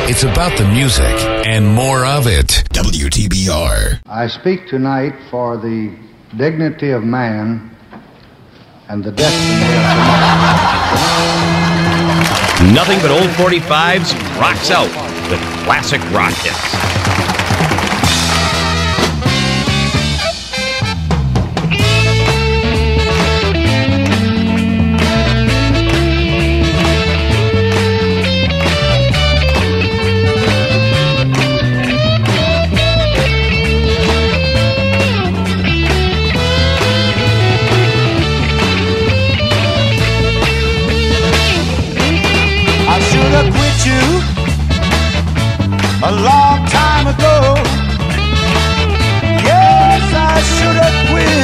It's 0.09 0.23
about 0.23 0.57
the 0.57 0.67
music 0.67 1.05
and 1.47 1.65
more 1.65 2.03
of 2.05 2.27
it. 2.27 2.65
WTBR. 2.73 4.01
I 4.07 4.27
speak 4.27 4.67
tonight 4.67 5.13
for 5.29 5.55
the 5.55 5.95
dignity 6.35 6.91
of 6.91 7.05
man 7.05 7.73
and 8.89 9.01
the 9.01 9.13
destiny 9.13 9.53
of 9.53 9.83
man. 12.59 12.73
Nothing 12.73 12.99
but 12.99 13.09
old 13.09 13.29
45s 13.39 14.13
rocks 14.37 14.69
out 14.69 14.91
with 15.31 15.39
classic 15.63 16.01
rock 16.11 16.33
hits. 16.33 17.00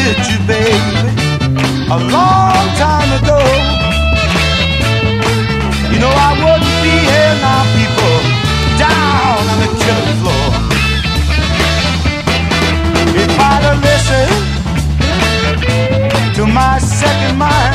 did 0.07 0.23
you, 0.31 0.39
baby, 0.47 1.11
a 1.91 1.97
long 2.15 2.65
time 2.79 3.11
ago. 3.19 3.39
You 5.91 5.97
know 5.99 6.13
I 6.27 6.31
wouldn't 6.43 6.77
be 6.85 6.95
here 7.11 7.35
now, 7.43 7.63
people, 7.75 8.17
down 8.83 9.41
on 9.51 9.57
the 9.63 9.69
church 9.83 10.09
floor. 10.21 10.47
If 13.21 13.31
I'd 13.51 13.63
have 13.67 13.79
listened 13.89 14.45
to 16.35 16.43
my 16.45 16.73
second 16.79 17.35
mind. 17.37 17.66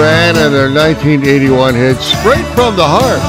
Band 0.00 0.38
and 0.38 0.54
their 0.54 0.72
1981 0.72 1.74
hit 1.74 1.98
Straight 1.98 2.46
from 2.54 2.74
the 2.74 2.82
Heart, 2.82 3.20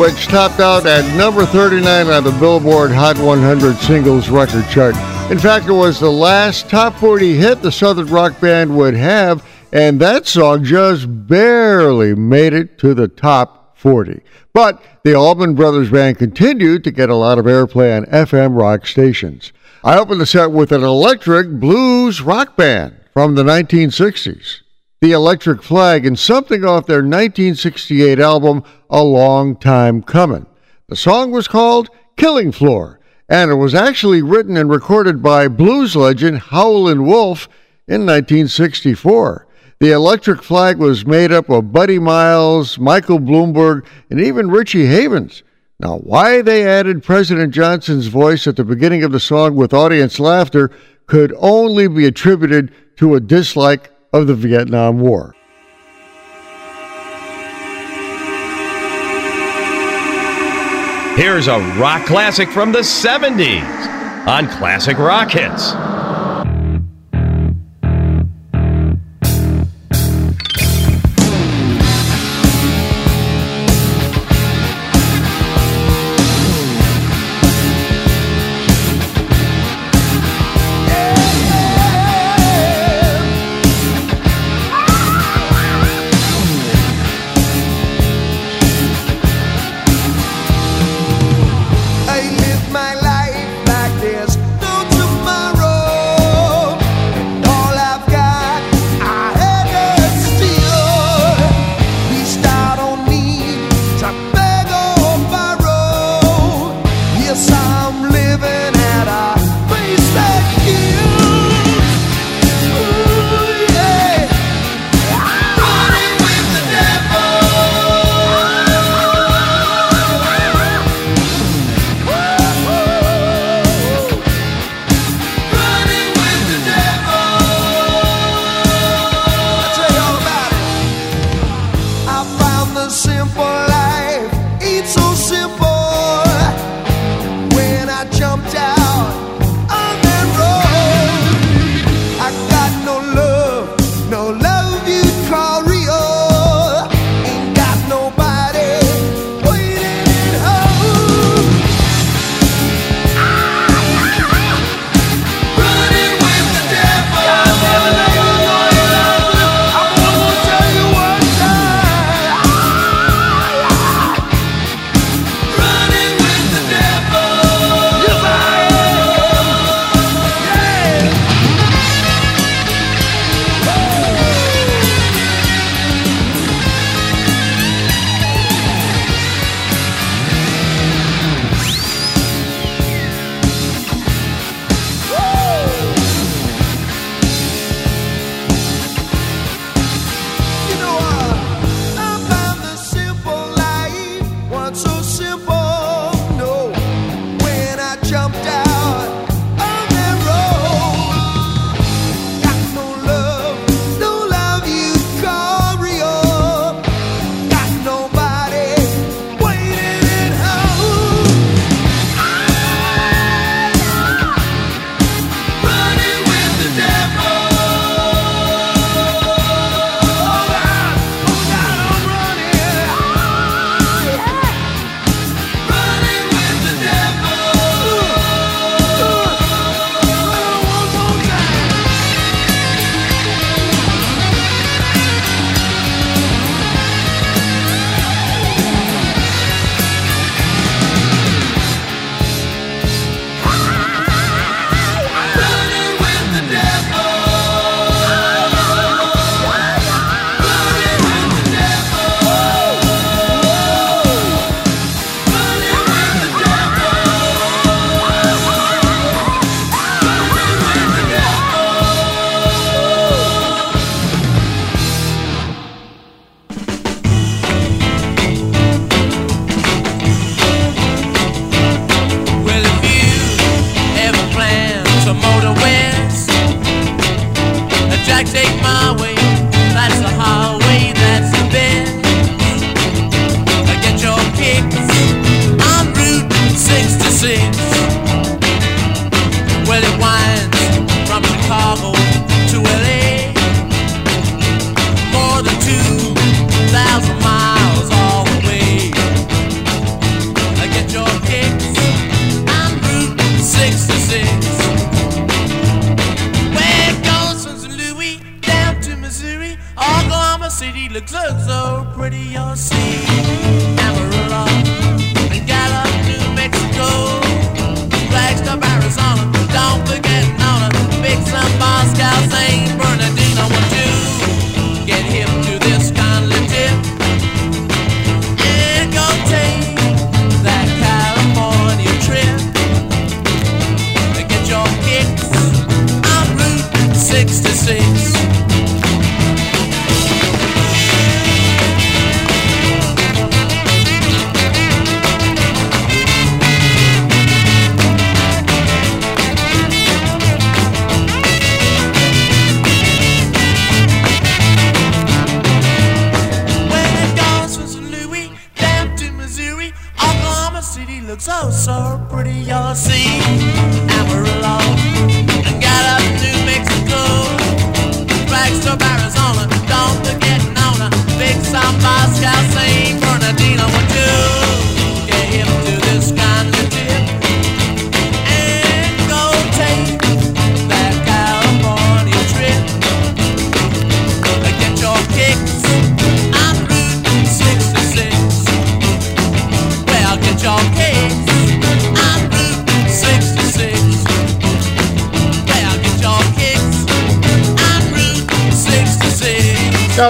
which 0.00 0.26
topped 0.26 0.58
out 0.58 0.86
at 0.86 1.04
number 1.18 1.44
39 1.44 2.06
on 2.06 2.24
the 2.24 2.30
Billboard 2.40 2.90
Hot 2.90 3.18
100 3.18 3.76
Singles 3.76 4.30
Record 4.30 4.64
Chart. 4.70 4.94
In 5.30 5.38
fact, 5.38 5.66
it 5.66 5.72
was 5.72 6.00
the 6.00 6.10
last 6.10 6.70
top 6.70 6.94
40 6.94 7.36
hit 7.36 7.60
the 7.60 7.70
Southern 7.70 8.06
rock 8.06 8.40
band 8.40 8.74
would 8.74 8.94
have, 8.94 9.44
and 9.70 10.00
that 10.00 10.26
song 10.26 10.64
just 10.64 11.04
barely 11.26 12.14
made 12.14 12.54
it 12.54 12.78
to 12.78 12.94
the 12.94 13.08
top 13.08 13.76
40. 13.76 14.22
But 14.54 14.82
the 15.04 15.14
Allman 15.14 15.54
Brothers 15.54 15.90
Band 15.90 16.16
continued 16.16 16.84
to 16.84 16.90
get 16.90 17.10
a 17.10 17.14
lot 17.14 17.38
of 17.38 17.44
airplay 17.44 17.94
on 17.94 18.06
FM 18.06 18.58
rock 18.58 18.86
stations. 18.86 19.52
I 19.84 19.98
opened 19.98 20.22
the 20.22 20.26
set 20.26 20.52
with 20.52 20.72
an 20.72 20.82
electric 20.82 21.50
blues 21.60 22.22
rock 22.22 22.56
band 22.56 22.98
from 23.12 23.34
the 23.34 23.42
1960s, 23.42 24.62
the 25.00 25.12
Electric 25.12 25.62
Flag, 25.62 26.04
and 26.04 26.18
something 26.18 26.64
off 26.64 26.86
their 26.86 26.98
1968 26.98 28.18
album, 28.18 28.64
A 28.90 29.02
Long 29.02 29.54
Time 29.56 30.02
Coming. 30.02 30.46
The 30.88 30.96
song 30.96 31.30
was 31.30 31.46
called 31.46 31.88
Killing 32.16 32.50
Floor, 32.50 32.98
and 33.28 33.50
it 33.50 33.56
was 33.56 33.74
actually 33.74 34.22
written 34.22 34.56
and 34.56 34.70
recorded 34.70 35.22
by 35.22 35.46
blues 35.46 35.94
legend 35.94 36.38
Howlin' 36.38 37.04
Wolf 37.04 37.48
in 37.86 38.06
1964. 38.06 39.46
The 39.80 39.92
Electric 39.92 40.42
Flag 40.42 40.78
was 40.78 41.06
made 41.06 41.30
up 41.30 41.48
of 41.48 41.72
Buddy 41.72 42.00
Miles, 42.00 42.78
Michael 42.78 43.20
Bloomberg, 43.20 43.84
and 44.10 44.20
even 44.20 44.50
Richie 44.50 44.86
Havens. 44.86 45.44
Now, 45.78 45.98
why 45.98 46.42
they 46.42 46.66
added 46.66 47.04
President 47.04 47.54
Johnson's 47.54 48.08
voice 48.08 48.48
at 48.48 48.56
the 48.56 48.64
beginning 48.64 49.04
of 49.04 49.12
the 49.12 49.20
song 49.20 49.54
with 49.54 49.72
audience 49.72 50.18
laughter 50.18 50.72
could 51.06 51.32
only 51.38 51.86
be 51.86 52.06
attributed 52.06 52.72
to 52.96 53.14
a 53.14 53.20
dislike 53.20 53.92
of 54.12 54.26
the 54.26 54.34
Vietnam 54.34 55.00
War. 55.00 55.34
Here's 61.16 61.48
a 61.48 61.58
rock 61.80 62.06
classic 62.06 62.48
from 62.48 62.70
the 62.70 62.78
70s 62.78 64.28
on 64.28 64.48
Classic 64.48 64.96
Rock 64.98 65.32
Hits. 65.32 65.72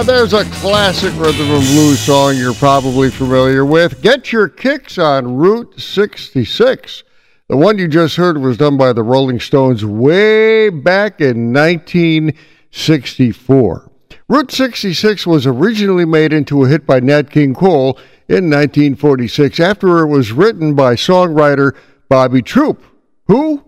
There's 0.09 0.33
a 0.33 0.43
classic 0.45 1.13
rhythm 1.17 1.51
and 1.51 1.63
blues 1.63 1.99
song 1.99 2.35
you're 2.35 2.55
probably 2.55 3.11
familiar 3.11 3.63
with. 3.63 4.01
Get 4.01 4.31
Your 4.31 4.49
Kicks 4.49 4.97
on 4.97 5.35
Route 5.35 5.79
66. 5.79 7.03
The 7.47 7.55
one 7.55 7.77
you 7.77 7.87
just 7.87 8.15
heard 8.15 8.39
was 8.39 8.57
done 8.57 8.75
by 8.75 8.91
the 8.91 9.03
Rolling 9.03 9.39
Stones 9.39 9.85
way 9.85 10.69
back 10.69 11.21
in 11.21 11.53
1964. 11.53 13.91
Route 14.27 14.51
66 14.51 15.27
was 15.27 15.45
originally 15.45 16.05
made 16.05 16.33
into 16.33 16.63
a 16.63 16.67
hit 16.67 16.87
by 16.87 16.99
Nat 16.99 17.29
King 17.29 17.53
Cole 17.53 17.99
in 18.27 18.49
1946 18.49 19.59
after 19.59 19.99
it 19.99 20.07
was 20.07 20.31
written 20.31 20.73
by 20.73 20.95
songwriter 20.95 21.75
Bobby 22.09 22.41
Troup. 22.41 22.83
Who? 23.27 23.63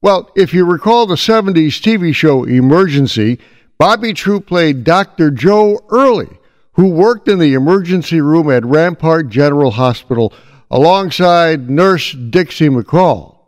Well, 0.00 0.30
if 0.36 0.54
you 0.54 0.66
recall 0.66 1.06
the 1.06 1.16
70s 1.16 1.80
TV 1.80 2.14
show 2.14 2.44
Emergency, 2.44 3.40
Bobby 3.80 4.12
Troup 4.12 4.44
played 4.44 4.84
Dr. 4.84 5.30
Joe 5.30 5.80
Early, 5.88 6.28
who 6.74 6.90
worked 6.90 7.28
in 7.28 7.38
the 7.38 7.54
emergency 7.54 8.20
room 8.20 8.50
at 8.50 8.62
Rampart 8.62 9.30
General 9.30 9.70
Hospital 9.70 10.34
alongside 10.70 11.70
Nurse 11.70 12.12
Dixie 12.12 12.68
McCall. 12.68 13.38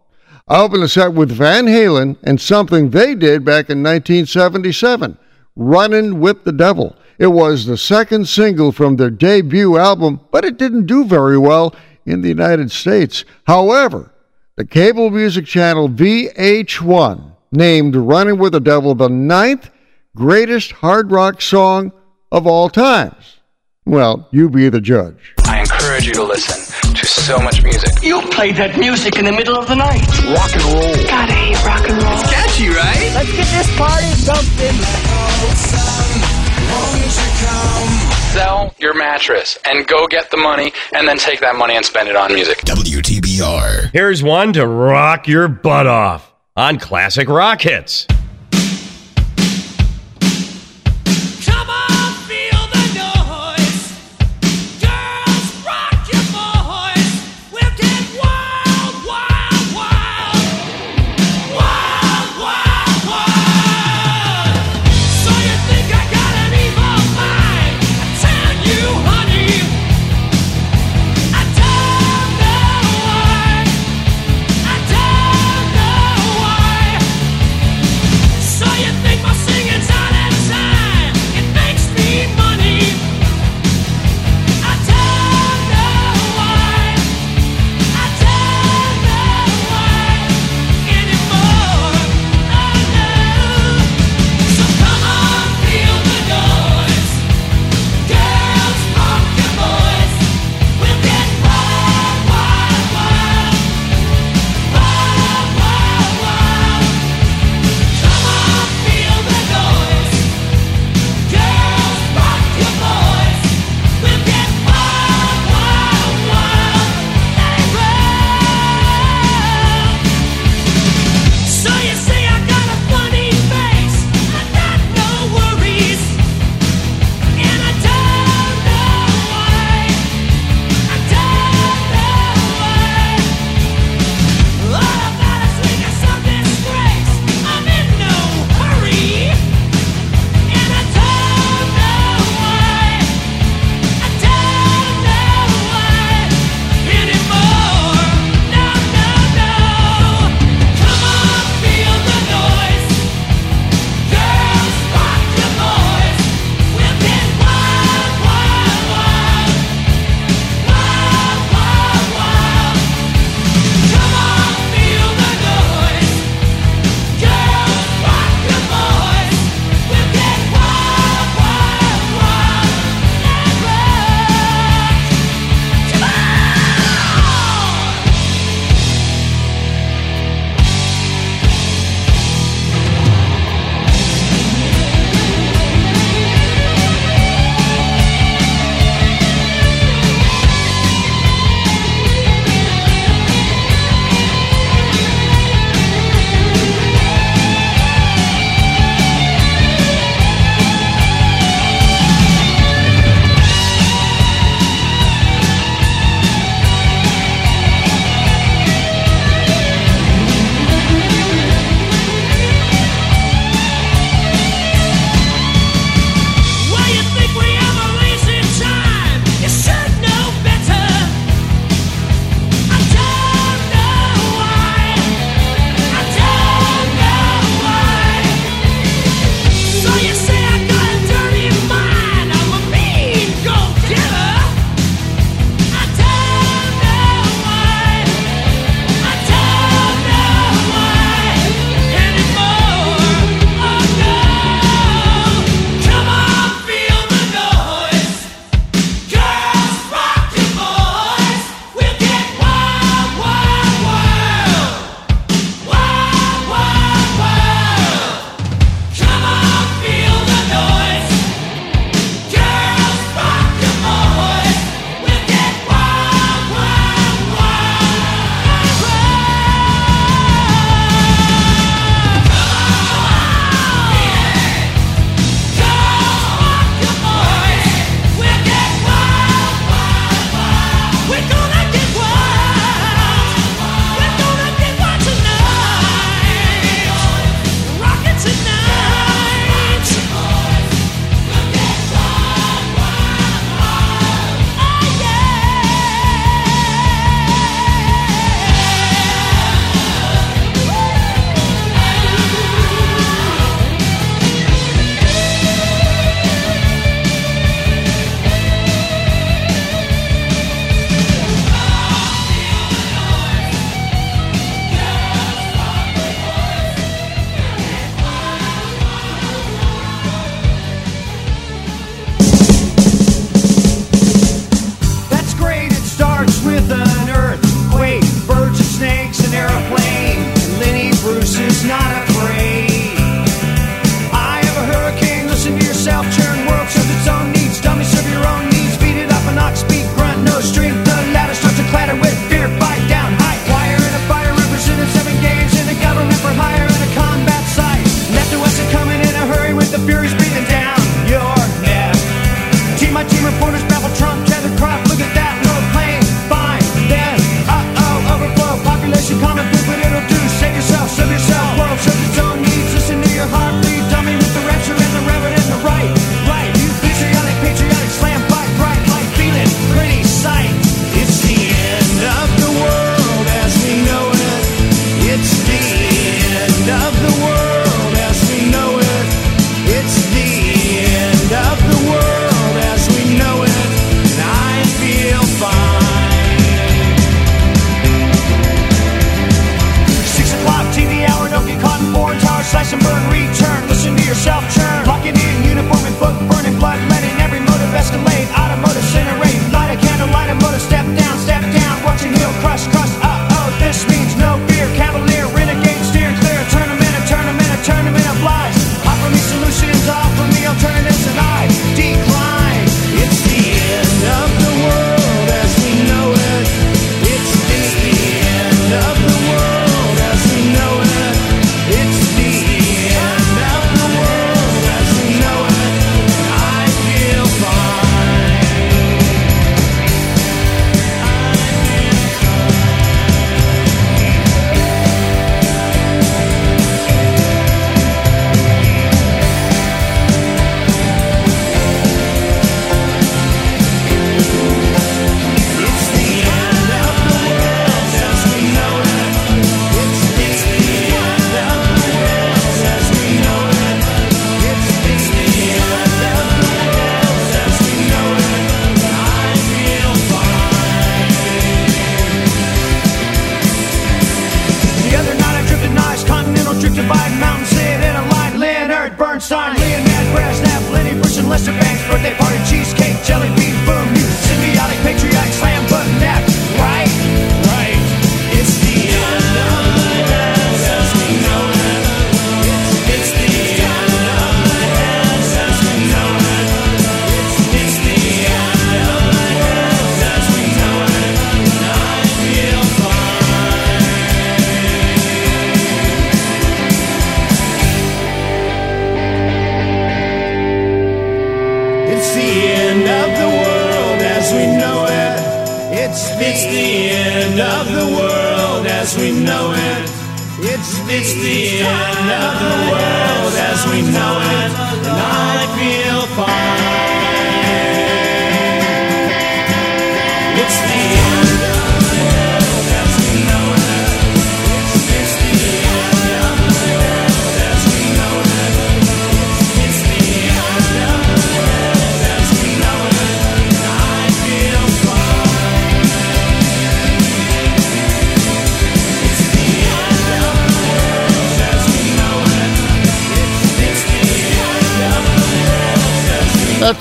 I 0.49 0.63
opened 0.63 0.85
the 0.85 0.89
set 0.89 1.13
with 1.13 1.31
Van 1.31 1.67
Halen 1.67 2.17
and 2.23 2.41
something 2.41 2.89
they 2.89 3.15
did 3.15 3.45
back 3.45 3.69
in 3.69 3.83
1977, 3.83 5.19
Runnin' 5.55 6.19
with 6.19 6.45
the 6.45 6.53
Devil. 6.53 6.97
It 7.19 7.27
was 7.27 7.67
the 7.67 7.77
second 7.77 8.27
single 8.27 8.73
from 8.73 8.97
their 8.97 9.11
debut 9.11 9.77
album, 9.77 10.19
but 10.31 10.47
it 10.47 10.57
didn't 10.57 10.87
do 10.87 11.05
very 11.05 11.37
well 11.37 11.75
in 12.07 12.23
the 12.23 12.31
United 12.31 12.71
States. 12.71 13.27
However, 13.47 14.11
the 14.57 14.65
cable 14.65 15.11
music 15.11 15.45
channel 15.45 15.91
VH1 15.91 17.33
named 17.53 17.97
Running 17.97 18.39
with 18.39 18.53
the 18.55 18.61
Devil 18.61 18.95
the 18.95 19.11
ninth 19.11 19.69
greatest 20.17 20.73
hard 20.73 21.11
rock 21.11 21.41
song 21.41 21.93
of 22.31 22.47
all 22.47 22.69
times. 22.69 23.39
Well, 23.85 24.29
you 24.31 24.49
be 24.49 24.69
the 24.69 24.81
judge. 24.81 25.35
I 25.45 25.61
encourage 25.61 26.07
you 26.07 26.13
to 26.15 26.23
listen 26.23 26.95
to 26.95 27.07
so 27.07 27.39
much 27.39 27.63
music. 27.63 27.91
You 28.03 28.21
played 28.31 28.57
that 28.57 28.79
music 28.79 29.19
in 29.19 29.25
the 29.25 29.33
middle 29.33 29.57
of 29.57 29.67
the 29.67 29.75
night. 29.75 30.07
Rock 30.31 30.53
and 30.55 30.63
roll. 30.65 31.07
Gotta 31.07 31.33
hate 31.33 31.65
rock 31.65 31.89
and 31.89 32.01
roll. 32.03 32.13
It's 32.13 32.31
catchy, 32.31 32.69
right? 32.69 33.11
Let's 33.15 33.33
get 33.33 33.49
this 33.51 33.77
party 33.77 34.13
jumping. 34.23 35.83
Sell 38.33 38.75
your 38.79 38.95
mattress 38.95 39.59
and 39.65 39.87
go 39.87 40.07
get 40.07 40.31
the 40.31 40.37
money 40.37 40.73
and 40.95 41.07
then 41.09 41.19
take 41.19 41.41
that 41.41 41.57
money 41.57 41.75
and 41.75 41.85
spend 41.85 42.09
it 42.09 42.17
on 42.17 42.33
music. 42.33 42.59
WTBR. 42.59 43.91
Here's 43.93 44.23
one 44.23 44.53
to 44.55 44.67
rock 44.67 45.27
your 45.27 45.49
butt 45.49 45.87
off 45.87 46.33
on 46.57 46.79
classic 46.79 47.29
rock 47.29 47.61
hits. 47.63 48.07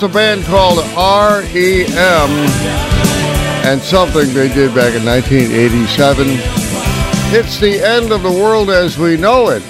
a 0.02 0.08
band 0.08 0.44
called 0.44 0.78
REM 0.96 2.30
and 3.64 3.80
something 3.80 4.34
they 4.34 4.48
did 4.48 4.74
back 4.74 4.94
in 4.94 5.04
1987. 5.04 6.26
It's 7.34 7.60
the 7.60 7.80
end 7.84 8.10
of 8.10 8.22
the 8.22 8.30
world 8.30 8.70
as 8.70 8.98
we 8.98 9.16
know 9.16 9.50
it, 9.50 9.62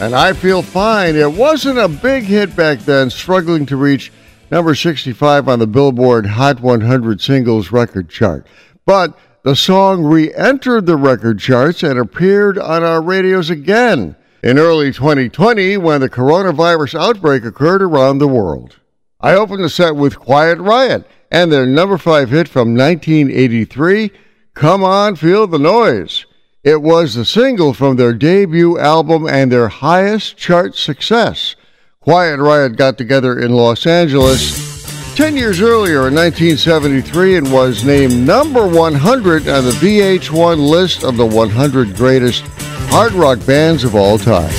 and 0.00 0.14
I 0.14 0.32
feel 0.32 0.62
fine. 0.62 1.14
It 1.14 1.30
wasn't 1.30 1.78
a 1.78 1.86
big 1.86 2.24
hit 2.24 2.56
back 2.56 2.80
then, 2.80 3.10
struggling 3.10 3.64
to 3.66 3.76
reach 3.76 4.12
number 4.50 4.74
65 4.74 5.48
on 5.48 5.60
the 5.60 5.66
Billboard 5.68 6.26
Hot 6.26 6.60
100 6.60 7.20
Singles 7.20 7.70
Record 7.70 8.08
Chart. 8.08 8.44
But 8.86 9.16
the 9.44 9.54
song 9.54 10.02
re 10.02 10.34
entered 10.34 10.86
the 10.86 10.96
record 10.96 11.38
charts 11.38 11.84
and 11.84 11.98
appeared 11.98 12.58
on 12.58 12.82
our 12.82 13.00
radios 13.00 13.50
again 13.50 14.16
in 14.42 14.58
early 14.58 14.92
2020 14.92 15.76
when 15.76 16.00
the 16.00 16.10
coronavirus 16.10 16.98
outbreak 16.98 17.44
occurred 17.44 17.82
around 17.82 18.18
the 18.18 18.28
world. 18.28 18.76
I 19.20 19.34
opened 19.34 19.64
the 19.64 19.70
set 19.70 19.96
with 19.96 20.18
Quiet 20.18 20.58
Riot 20.58 21.08
and 21.30 21.50
their 21.50 21.66
number 21.66 21.96
five 21.96 22.30
hit 22.30 22.48
from 22.48 22.76
1983, 22.76 24.10
Come 24.54 24.84
On, 24.84 25.16
Feel 25.16 25.46
the 25.46 25.58
Noise. 25.58 26.26
It 26.62 26.82
was 26.82 27.14
the 27.14 27.24
single 27.24 27.72
from 27.72 27.96
their 27.96 28.12
debut 28.12 28.78
album 28.78 29.26
and 29.26 29.50
their 29.50 29.68
highest 29.68 30.36
chart 30.36 30.74
success. 30.76 31.56
Quiet 32.00 32.38
Riot 32.38 32.76
got 32.76 32.98
together 32.98 33.38
in 33.38 33.52
Los 33.52 33.86
Angeles 33.86 35.14
10 35.16 35.34
years 35.34 35.62
earlier 35.62 36.08
in 36.08 36.14
1973 36.14 37.36
and 37.36 37.52
was 37.52 37.84
named 37.84 38.12
number 38.26 38.66
100 38.66 39.48
on 39.48 39.64
the 39.64 39.70
VH1 39.70 40.68
list 40.68 41.04
of 41.04 41.16
the 41.16 41.24
100 41.24 41.96
greatest 41.96 42.42
hard 42.90 43.12
rock 43.12 43.44
bands 43.46 43.82
of 43.82 43.94
all 43.94 44.18
time. 44.18 44.52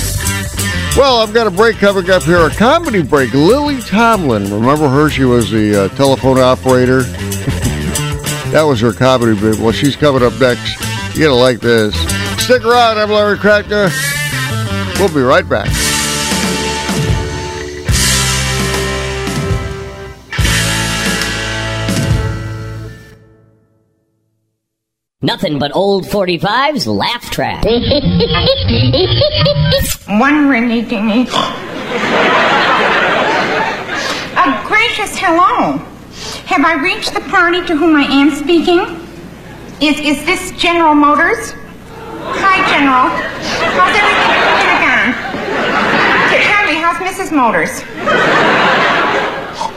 Well, 0.98 1.18
I've 1.18 1.32
got 1.32 1.45
a 1.45 1.52
break 1.52 1.78
coming 1.78 2.10
up 2.10 2.24
here, 2.24 2.40
a 2.40 2.49
comedy 2.49 3.03
break. 3.03 3.32
Lily 3.32 3.80
Tomlin, 3.82 4.52
remember 4.52 4.90
her? 4.90 5.11
She 5.11 5.26
was 5.26 5.52
the 5.52 5.84
uh, 5.84 5.88
telephone 5.90 6.40
operator. 6.40 7.03
that 8.52 8.64
was 8.64 8.82
her 8.82 8.94
comedy 8.94 9.40
break. 9.40 9.60
Well, 9.60 9.72
she's 9.72 9.95
coming 9.95 10.24
up 10.24 10.34
next. 10.40 10.76
You're 11.15 11.30
going 11.30 11.38
to 11.38 11.41
like 11.41 11.60
this. 11.60 11.94
Stick 12.44 12.65
around. 12.65 12.98
I'm 12.98 13.11
Larry 13.11 13.38
Kratka. 13.38 13.91
We'll 14.99 15.14
be 15.14 15.22
right 15.22 15.48
back. 15.48 15.69
Nothing 25.23 25.57
but 25.57 25.76
old 25.76 26.06
45's 26.06 26.85
laugh 26.85 27.31
track. 27.31 27.64
One 27.65 27.81
ringy 30.45 30.88
dingy. 30.88 31.22
A 34.38 34.64
gracious 34.68 35.18
hello. 35.18 35.80
Have 36.45 36.64
I 36.64 36.76
reached 36.84 37.15
the 37.15 37.22
party 37.31 37.65
to 37.65 37.76
whom 37.76 37.95
I 37.95 38.03
am 38.03 38.30
speaking? 38.30 38.81
Is 39.81 39.99
is 40.02 40.23
this 40.23 40.52
General 40.52 40.94
Motors? 40.94 41.53
Hi, 42.38 42.61
General. 42.69 43.10
How's 43.73 43.98
everything 43.98 44.38
at 44.38 44.45
the 44.45 44.53
Pentagon? 44.61 45.18
Tell 46.45 46.64
me, 46.69 46.77
how's 46.77 47.02
Mrs. 47.02 47.31
Motors? 47.35 47.81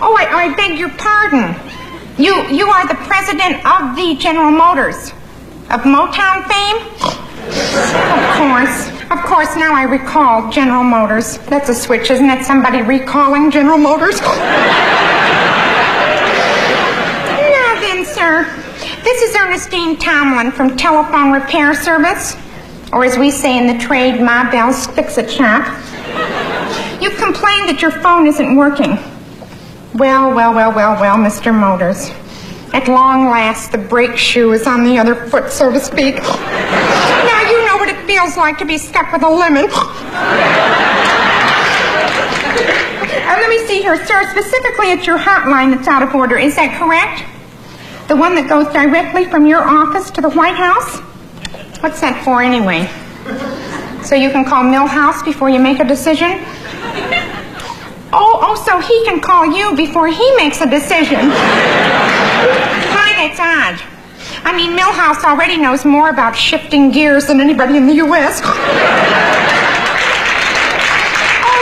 Oh, 0.02 0.14
I, 0.20 0.28
I 0.30 0.54
beg 0.54 0.78
your 0.78 0.90
pardon. 0.90 1.56
You 2.18 2.46
you 2.54 2.68
are 2.68 2.86
the 2.86 2.96
president 3.08 3.64
of 3.64 3.96
the 3.96 4.16
General 4.20 4.50
Motors 4.50 5.14
of 5.70 5.82
Motown 5.82 6.42
fame? 6.50 6.78
Of 6.98 8.26
course. 8.36 8.90
Of 9.10 9.24
course, 9.24 9.54
now 9.56 9.72
I 9.72 9.84
recall 9.84 10.50
General 10.50 10.82
Motors. 10.82 11.38
That's 11.48 11.68
a 11.68 11.74
switch, 11.74 12.10
isn't 12.10 12.28
it? 12.28 12.44
Somebody 12.44 12.82
recalling 12.82 13.52
General 13.52 13.78
Motors? 13.78 14.20
now 14.20 14.30
then, 17.80 18.04
sir, 18.04 18.44
this 19.04 19.22
is 19.22 19.36
Ernestine 19.36 19.96
Tomlin 19.96 20.50
from 20.50 20.76
Telephone 20.76 21.30
Repair 21.32 21.74
Service, 21.74 22.36
or 22.92 23.04
as 23.04 23.16
we 23.16 23.30
say 23.30 23.56
in 23.56 23.68
the 23.68 23.78
trade, 23.78 24.20
Ma 24.20 24.50
Bell's 24.50 24.88
Fix-It 24.88 25.30
Shop. 25.30 25.66
You've 27.00 27.16
complained 27.16 27.68
that 27.68 27.80
your 27.80 27.92
phone 27.92 28.26
isn't 28.26 28.56
working. 28.56 28.98
Well, 29.94 30.34
well, 30.34 30.52
well, 30.52 30.72
well, 30.74 31.00
well, 31.00 31.16
Mr. 31.16 31.54
Motors. 31.54 32.10
At 32.72 32.86
long 32.86 33.28
last, 33.28 33.72
the 33.72 33.78
brake 33.78 34.16
shoe 34.16 34.52
is 34.52 34.66
on 34.66 34.84
the 34.84 34.96
other 34.98 35.14
foot, 35.14 35.50
so 35.50 35.72
to 35.72 35.80
speak. 35.80 36.16
Now 36.16 37.50
you 37.50 37.66
know 37.66 37.76
what 37.76 37.88
it 37.88 38.06
feels 38.06 38.36
like 38.36 38.58
to 38.58 38.64
be 38.64 38.78
stuck 38.78 39.12
with 39.12 39.22
a 39.22 39.28
lemon. 39.28 39.66
Uh, 43.30 43.36
let 43.40 43.50
me 43.50 43.58
see 43.66 43.80
here, 43.82 43.96
sir. 44.06 44.28
Specifically, 44.30 44.92
it's 44.92 45.06
your 45.06 45.18
hotline 45.18 45.74
that's 45.74 45.88
out 45.88 46.02
of 46.02 46.14
order. 46.14 46.38
Is 46.38 46.54
that 46.56 46.78
correct? 46.78 47.24
The 48.08 48.16
one 48.16 48.34
that 48.36 48.48
goes 48.48 48.66
directly 48.72 49.24
from 49.24 49.46
your 49.46 49.62
office 49.62 50.10
to 50.12 50.20
the 50.20 50.30
White 50.30 50.56
House? 50.56 50.98
What's 51.80 52.00
that 52.00 52.24
for, 52.24 52.42
anyway? 52.42 52.88
So 54.04 54.14
you 54.14 54.30
can 54.30 54.44
call 54.44 54.64
Milhous 54.64 55.24
before 55.24 55.50
you 55.50 55.58
make 55.60 55.78
a 55.80 55.84
decision? 55.84 56.40
Oh, 58.12 58.40
oh, 58.42 58.56
so 58.66 58.80
he 58.80 59.04
can 59.04 59.20
call 59.20 59.46
you 59.46 59.76
before 59.76 60.08
he 60.08 60.36
makes 60.36 60.60
a 60.60 60.68
decision. 60.68 61.30
Odd. 63.40 63.80
I 64.44 64.54
mean, 64.54 64.76
Milhous 64.76 65.24
already 65.24 65.56
knows 65.56 65.86
more 65.86 66.10
about 66.10 66.36
shifting 66.36 66.90
gears 66.90 67.26
than 67.26 67.40
anybody 67.40 67.78
in 67.78 67.86
the 67.86 67.94
U.S. 67.94 68.42
oh, 68.44 68.48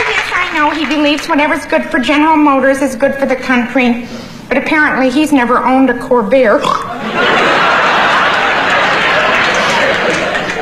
yes, 0.09 0.31
I 0.35 0.51
know. 0.53 0.71
He 0.71 0.85
believes 0.85 1.27
whatever's 1.27 1.65
good 1.65 1.85
for 1.85 1.99
General 1.99 2.35
Motors 2.35 2.81
is 2.81 2.97
good 2.97 3.15
for 3.15 3.25
the 3.25 3.35
country. 3.37 4.05
But 4.49 4.57
apparently, 4.57 5.09
he's 5.09 5.31
never 5.31 5.57
owned 5.57 5.89
a 5.89 5.93
Corvair. 5.93 6.59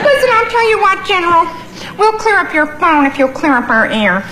Listen, 0.03 0.29
I'll 0.33 0.51
tell 0.51 0.69
you 0.69 0.79
what, 0.79 1.03
General. 1.07 1.47
We'll 1.97 2.19
clear 2.19 2.37
up 2.37 2.53
your 2.53 2.67
phone 2.77 3.07
if 3.07 3.17
you'll 3.17 3.29
clear 3.29 3.53
up 3.53 3.69
our 3.69 3.87
air. 3.87 4.23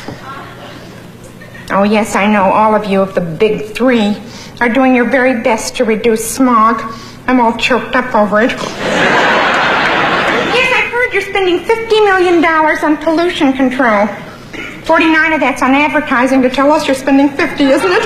Oh, 1.71 1.81
yes, 1.81 2.15
I 2.15 2.27
know 2.31 2.43
all 2.43 2.75
of 2.75 2.85
you 2.85 3.01
of 3.01 3.15
the 3.15 3.21
big 3.21 3.75
three 3.75 4.21
are 4.61 4.69
doing 4.69 4.95
your 4.95 5.09
very 5.09 5.41
best 5.41 5.75
to 5.77 5.83
reduce 5.83 6.23
smog. 6.29 6.81
I'm 7.27 7.39
all 7.39 7.55
choked 7.57 7.95
up 7.95 8.13
over 8.15 8.41
it. 8.41 8.51
yes, 8.51 8.61
I've 10.75 10.91
heard 10.91 11.13
you're 11.13 11.21
spending 11.21 11.59
$50 11.59 11.89
million 12.05 12.43
on 12.45 12.97
pollution 12.97 13.53
control. 13.53 14.07
49 14.85 15.33
of 15.33 15.39
that's 15.39 15.61
on 15.61 15.73
advertising 15.73 16.41
to 16.43 16.49
tell 16.49 16.71
us 16.71 16.85
you're 16.87 16.95
spending 16.95 17.29
50, 17.29 17.63
isn't 17.63 17.91
it? 17.91 18.03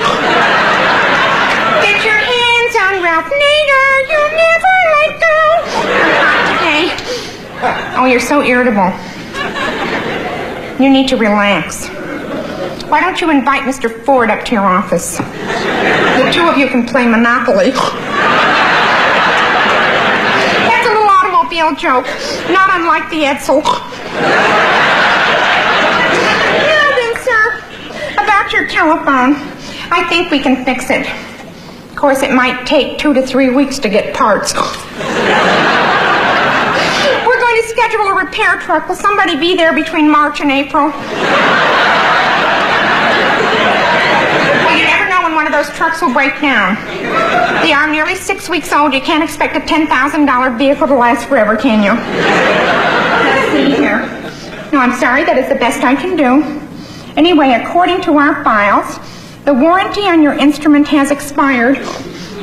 Get 1.84 2.03
your 2.05 2.15
hands 2.15 2.76
on 2.80 3.03
Ralph 3.03 3.26
Nader. 3.26 4.09
You'll 4.09 4.31
never 4.39 4.73
let 4.95 5.19
go. 5.19 5.38
Today. 6.55 6.95
Oh, 7.97 8.05
you're 8.05 8.21
so 8.21 8.41
irritable. 8.41 8.93
You 10.81 10.89
need 10.89 11.09
to 11.09 11.17
relax. 11.17 11.89
Why 12.90 13.02
don't 13.02 13.22
you 13.22 13.30
invite 13.30 13.61
Mr. 13.64 14.03
Ford 14.03 14.32
up 14.32 14.44
to 14.45 14.53
your 14.53 14.66
office? 14.66 15.18
The 15.18 16.32
two 16.34 16.48
of 16.48 16.57
you 16.57 16.68
can 16.68 16.88
play 16.88 17.06
Monopoly. 17.06 17.70
That's 20.49 20.88
a 20.88 20.90
little 20.90 21.07
automobile 21.07 21.76
joke, 21.76 22.07
not 22.49 22.72
unlike 22.74 23.07
the 23.11 23.26
Edsel. 23.26 23.61
Now 26.66 26.90
then, 26.98 27.14
sir, 27.24 27.61
about 28.14 28.52
your 28.52 28.66
telephone, 28.68 29.36
I 29.91 30.07
think 30.10 30.32
we 30.32 30.40
can 30.40 30.66
fix 30.66 30.90
it. 30.90 31.07
Of 31.91 31.95
course, 31.95 32.24
it 32.24 32.32
might 32.34 32.66
take 32.66 32.98
two 32.98 33.14
to 33.14 33.22
three 33.22 33.52
weeks 33.52 33.78
to 33.80 33.90
get 33.90 34.16
parts. 34.16 34.56
We're 34.56 34.64
going 37.40 37.61
to 37.61 37.68
schedule 37.68 38.07
a 38.07 38.16
repair 38.26 38.60
truck. 38.61 38.90
Will 38.90 38.95
somebody 38.95 39.38
be 39.38 39.56
there 39.56 39.74
between 39.76 40.10
March 40.10 40.41
and 40.41 40.49
April? 40.49 40.91
Well, 44.70 44.78
you 44.78 44.86
never 44.86 45.10
know 45.10 45.24
when 45.24 45.36
one 45.36 45.45
of 45.45 45.48
those 45.60 45.69
trucks 45.76 46.02
will 46.02 46.14
break 46.14 46.40
down. 46.40 46.76
They 47.61 47.73
are 47.73 47.91
nearly 47.91 48.15
six 48.15 48.48
weeks 48.48 48.72
old. 48.72 48.94
You 48.94 49.02
can't 49.02 49.22
expect 49.22 49.57
a 49.57 49.60
$10,000 49.60 50.57
vehicle 50.57 50.88
to 50.88 50.95
last 50.95 51.27
forever, 51.27 51.57
can 51.57 51.84
you? 51.84 51.91
Let's 53.27 53.52
see 53.52 53.76
here. 53.76 53.99
No, 54.72 54.80
I'm 54.80 54.98
sorry. 54.98 55.26
That 55.26 55.38
is 55.38 55.49
the 55.49 55.56
best 55.56 55.84
I 55.84 55.95
can 55.95 56.15
do. 56.15 56.41
Anyway, 57.18 57.52
according 57.61 58.02
to 58.03 58.14
our 58.14 58.41
files, 58.41 58.99
the 59.44 59.53
warranty 59.53 60.03
on 60.03 60.22
your 60.22 60.31
instrument 60.31 60.88
has 60.88 61.11
expired. 61.11 61.77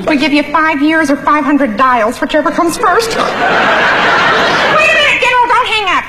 We 0.06 0.18
give 0.18 0.34
you 0.34 0.42
five 0.52 0.82
years 0.82 1.10
or 1.10 1.16
500 1.16 1.78
dials, 1.78 2.20
whichever 2.20 2.50
comes 2.50 2.76
first. 2.76 3.16
Wait 3.16 3.16
a 3.16 4.92
minute, 4.92 5.20
General, 5.24 5.46
don't 5.48 5.68
hang 5.72 5.88
up. 5.88 6.04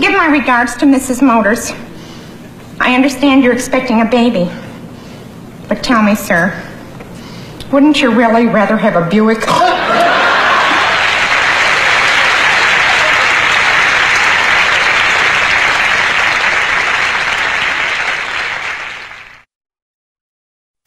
Give 0.00 0.12
my 0.12 0.28
regards 0.30 0.76
to 0.76 0.86
Mrs. 0.86 1.22
Motors. 1.26 1.72
I 2.78 2.94
understand 2.94 3.42
you're 3.42 3.54
expecting 3.54 4.00
a 4.02 4.04
baby. 4.04 4.48
But 5.68 5.82
tell 5.82 6.00
me, 6.00 6.14
sir, 6.14 6.54
wouldn't 7.72 8.00
you 8.00 8.14
really 8.14 8.46
rather 8.46 8.76
have 8.76 8.94
a 8.94 9.08
Buick? 9.10 9.42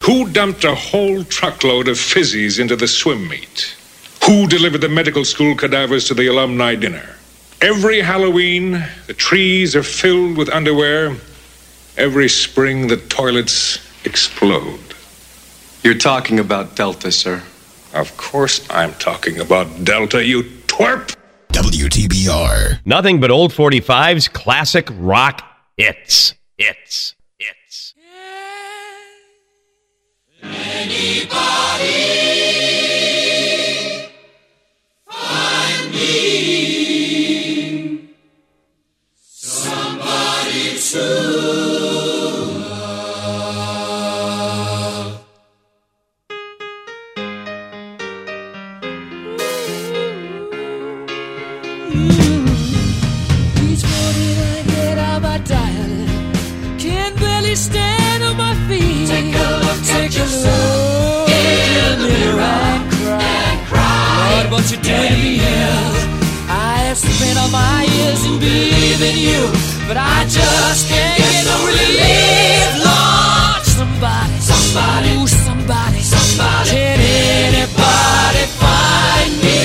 Who 0.04 0.30
dumped 0.30 0.64
a 0.64 0.74
whole 0.74 1.24
truckload 1.24 1.86
of 1.86 1.96
fizzies 1.96 2.58
into 2.58 2.74
the 2.74 2.88
swim 2.88 3.28
meet? 3.28 3.76
Who 4.24 4.46
delivered 4.46 4.80
the 4.80 4.88
medical 4.88 5.26
school 5.26 5.54
cadavers 5.54 6.06
to 6.08 6.14
the 6.14 6.26
alumni 6.28 6.74
dinner? 6.74 7.16
Every 7.60 8.00
Halloween, 8.00 8.82
the 9.06 9.14
trees 9.14 9.76
are 9.76 9.82
filled 9.82 10.38
with 10.38 10.48
underwear. 10.48 11.16
Every 11.98 12.30
spring, 12.30 12.86
the 12.86 12.96
toilets 12.96 13.89
explode. 14.04 14.94
You're 15.82 15.94
talking 15.94 16.38
about 16.38 16.76
Delta, 16.76 17.10
sir. 17.10 17.42
Of 17.94 18.16
course, 18.16 18.66
I'm 18.70 18.94
talking 18.94 19.40
about 19.40 19.84
Delta, 19.84 20.24
you 20.24 20.42
twerp! 20.66 21.16
WTBR. 21.52 22.86
Nothing 22.86 23.20
but 23.20 23.30
old 23.30 23.52
45's 23.52 24.28
classic 24.28 24.88
rock 24.92 25.42
hits. 25.76 26.34
Hits. 26.56 27.14
Hits. 27.38 27.94
Anybody 30.42 31.59
what 64.60 64.70
you're 64.70 64.82
doing 64.82 65.08
to 65.08 65.16
me 65.16 65.40
is. 65.40 66.04
I 66.48 66.92
have 66.92 66.98
spent 66.98 67.38
all 67.38 67.48
my 67.48 67.84
years 67.96 68.26
in 68.26 68.38
believing 68.38 69.16
you, 69.16 69.48
but 69.88 69.96
I 69.96 70.24
just 70.28 70.88
can't 70.88 71.16
get 71.16 71.44
no 71.48 71.56
relief, 71.64 72.84
Lord. 72.84 73.64
Somebody, 73.64 74.36
somebody, 74.52 75.16
ooh, 75.16 75.26
somebody, 75.26 76.00
somebody. 76.00 76.70
Can 76.70 77.00
anybody 77.00 78.44
find 78.60 79.32
me? 79.40 79.60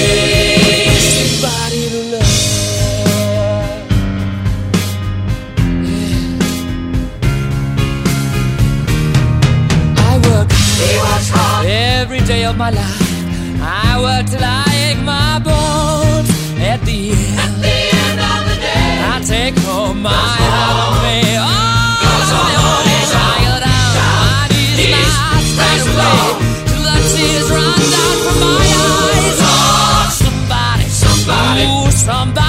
Somebody 1.11 1.81
to 1.91 2.01
love. 2.13 2.31
Yeah. 5.83 6.39
I 10.07 10.13
work. 10.23 10.49
He 10.79 10.95
works 11.03 11.29
hard 11.35 11.65
every 11.67 12.21
day 12.21 12.45
of 12.45 12.55
my 12.55 12.69
life. 12.69 13.01
I 13.67 13.99
work 13.99 14.27
till 14.29 14.43
I 14.43 14.64
at 16.95 17.51
the 17.59 17.75
end 18.07 18.19
of 18.23 18.41
the 18.47 18.55
day, 18.61 19.03
I 19.03 19.19
take 19.27 19.57
home 19.67 20.01
my 20.01 20.11
my 20.11 20.91
away. 20.95 21.35
Till 26.67 26.83
the 26.83 26.95
tears 27.11 27.49
run 27.51 27.79
from 28.23 28.37
my 28.39 28.63
eyes. 28.87 29.39
Oh, 29.43 30.07
somebody, 30.23 30.85
somebody, 30.87 31.91
somebody. 31.91 32.44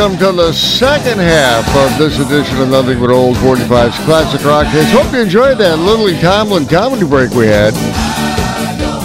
Welcome 0.00 0.18
to 0.20 0.32
the 0.32 0.52
second 0.54 1.18
half 1.18 1.68
of 1.76 1.98
this 1.98 2.18
edition 2.18 2.58
of 2.58 2.70
Nothing 2.70 3.00
But 3.00 3.10
Old 3.10 3.36
45's 3.36 3.98
Classic 4.06 4.42
Rock 4.46 4.66
Hits. 4.68 4.90
Hope 4.92 5.12
you 5.12 5.20
enjoyed 5.20 5.58
that 5.58 5.78
Lily 5.78 6.18
Tomlin 6.20 6.64
comedy 6.66 7.06
break 7.06 7.32
we 7.32 7.46
had. 7.46 7.74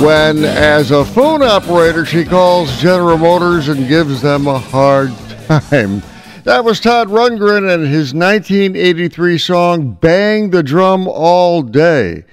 When, 0.01 0.45
as 0.45 0.91
a 0.91 1.03
phone 1.03 1.43
operator, 1.43 2.05
she 2.05 2.23
calls 2.23 2.77
General 2.77 3.17
Motors 3.17 3.67
and 3.67 3.89
gives 3.89 4.21
them 4.21 4.47
a 4.47 4.57
hard 4.57 5.09
time. 5.47 6.01
That 6.45 6.63
was 6.63 6.79
Todd 6.79 7.09
Rundgren 7.09 7.69
and 7.73 7.83
his 7.85 8.13
1983 8.13 9.37
song 9.37 9.91
Bang 9.95 10.51
the 10.51 10.63
Drum 10.63 11.09
All 11.09 11.61
Day. 11.61 12.23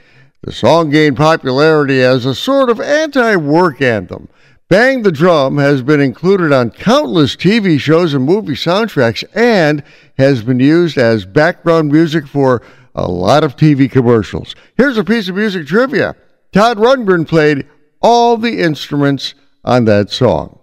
The 0.42 0.52
song 0.52 0.90
gained 0.90 1.16
popularity 1.16 2.00
as 2.00 2.24
a 2.24 2.34
sort 2.36 2.70
of 2.70 2.80
anti 2.80 3.34
work 3.34 3.82
anthem. 3.82 4.28
Bang 4.72 5.02
the 5.02 5.12
Drum 5.12 5.58
has 5.58 5.82
been 5.82 6.00
included 6.00 6.50
on 6.50 6.70
countless 6.70 7.36
TV 7.36 7.78
shows 7.78 8.14
and 8.14 8.24
movie 8.24 8.54
soundtracks 8.54 9.22
and 9.34 9.84
has 10.16 10.42
been 10.42 10.60
used 10.60 10.96
as 10.96 11.26
background 11.26 11.92
music 11.92 12.26
for 12.26 12.62
a 12.94 13.06
lot 13.06 13.44
of 13.44 13.54
TV 13.54 13.90
commercials. 13.90 14.54
Here's 14.78 14.96
a 14.96 15.04
piece 15.04 15.28
of 15.28 15.36
music 15.36 15.66
trivia 15.66 16.16
Todd 16.52 16.78
Rundgren 16.78 17.28
played 17.28 17.66
all 18.00 18.38
the 18.38 18.62
instruments 18.62 19.34
on 19.62 19.84
that 19.84 20.08
song. 20.08 20.58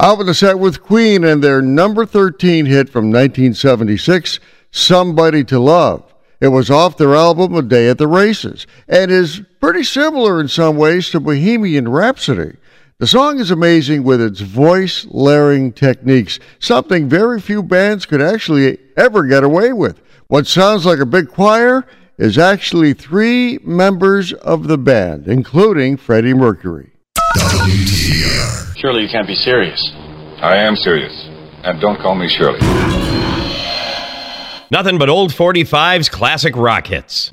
Out 0.00 0.20
in 0.20 0.26
the 0.26 0.32
set 0.32 0.58
with 0.58 0.82
Queen 0.82 1.22
and 1.22 1.44
their 1.44 1.60
number 1.60 2.06
13 2.06 2.64
hit 2.64 2.88
from 2.88 3.12
1976, 3.12 4.40
Somebody 4.70 5.44
to 5.44 5.58
Love. 5.58 6.14
It 6.40 6.48
was 6.48 6.70
off 6.70 6.96
their 6.96 7.14
album 7.14 7.54
A 7.54 7.60
Day 7.60 7.90
at 7.90 7.98
the 7.98 8.08
Races 8.08 8.66
and 8.88 9.10
is 9.10 9.42
pretty 9.60 9.84
similar 9.84 10.40
in 10.40 10.48
some 10.48 10.78
ways 10.78 11.10
to 11.10 11.20
Bohemian 11.20 11.90
Rhapsody. 11.90 12.56
The 13.00 13.06
song 13.06 13.40
is 13.40 13.50
amazing 13.50 14.02
with 14.02 14.20
its 14.20 14.42
voice 14.42 15.06
layering 15.08 15.72
techniques, 15.72 16.38
something 16.58 17.08
very 17.08 17.40
few 17.40 17.62
bands 17.62 18.04
could 18.04 18.20
actually 18.20 18.76
ever 18.94 19.24
get 19.24 19.42
away 19.42 19.72
with. 19.72 20.02
What 20.26 20.46
sounds 20.46 20.84
like 20.84 20.98
a 20.98 21.06
big 21.06 21.30
choir 21.30 21.86
is 22.18 22.36
actually 22.36 22.92
three 22.92 23.58
members 23.64 24.34
of 24.34 24.68
the 24.68 24.76
band, 24.76 25.28
including 25.28 25.96
Freddie 25.96 26.34
Mercury. 26.34 26.92
Surely 28.76 29.04
you 29.04 29.08
can't 29.10 29.26
be 29.26 29.34
serious. 29.34 29.80
I 30.42 30.58
am 30.58 30.76
serious. 30.76 31.14
And 31.64 31.80
don't 31.80 31.98
call 32.02 32.14
me 32.14 32.28
Shirley. 32.28 32.60
Nothing 34.70 34.98
but 34.98 35.08
old 35.08 35.32
45's 35.32 36.10
classic 36.10 36.54
rock 36.54 36.88
hits. 36.88 37.30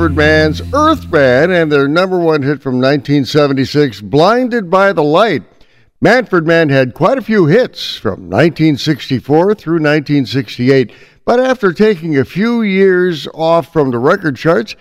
Manfred 0.00 0.16
Mann's 0.16 0.62
Earth 0.72 1.10
Band 1.10 1.52
and 1.52 1.70
their 1.70 1.86
number 1.86 2.18
one 2.18 2.40
hit 2.40 2.62
from 2.62 2.76
1976, 2.76 4.00
Blinded 4.00 4.70
by 4.70 4.94
the 4.94 5.02
Light. 5.02 5.42
Manfred 6.00 6.46
Mann 6.46 6.70
had 6.70 6.94
quite 6.94 7.18
a 7.18 7.22
few 7.22 7.44
hits 7.44 7.96
from 7.96 8.30
1964 8.30 9.54
through 9.56 9.74
1968, 9.74 10.90
but 11.26 11.38
after 11.38 11.74
taking 11.74 12.16
a 12.16 12.24
few 12.24 12.62
years 12.62 13.28
off 13.34 13.74
from 13.74 13.90
the 13.90 13.98
record 13.98 14.36
charts, 14.36 14.74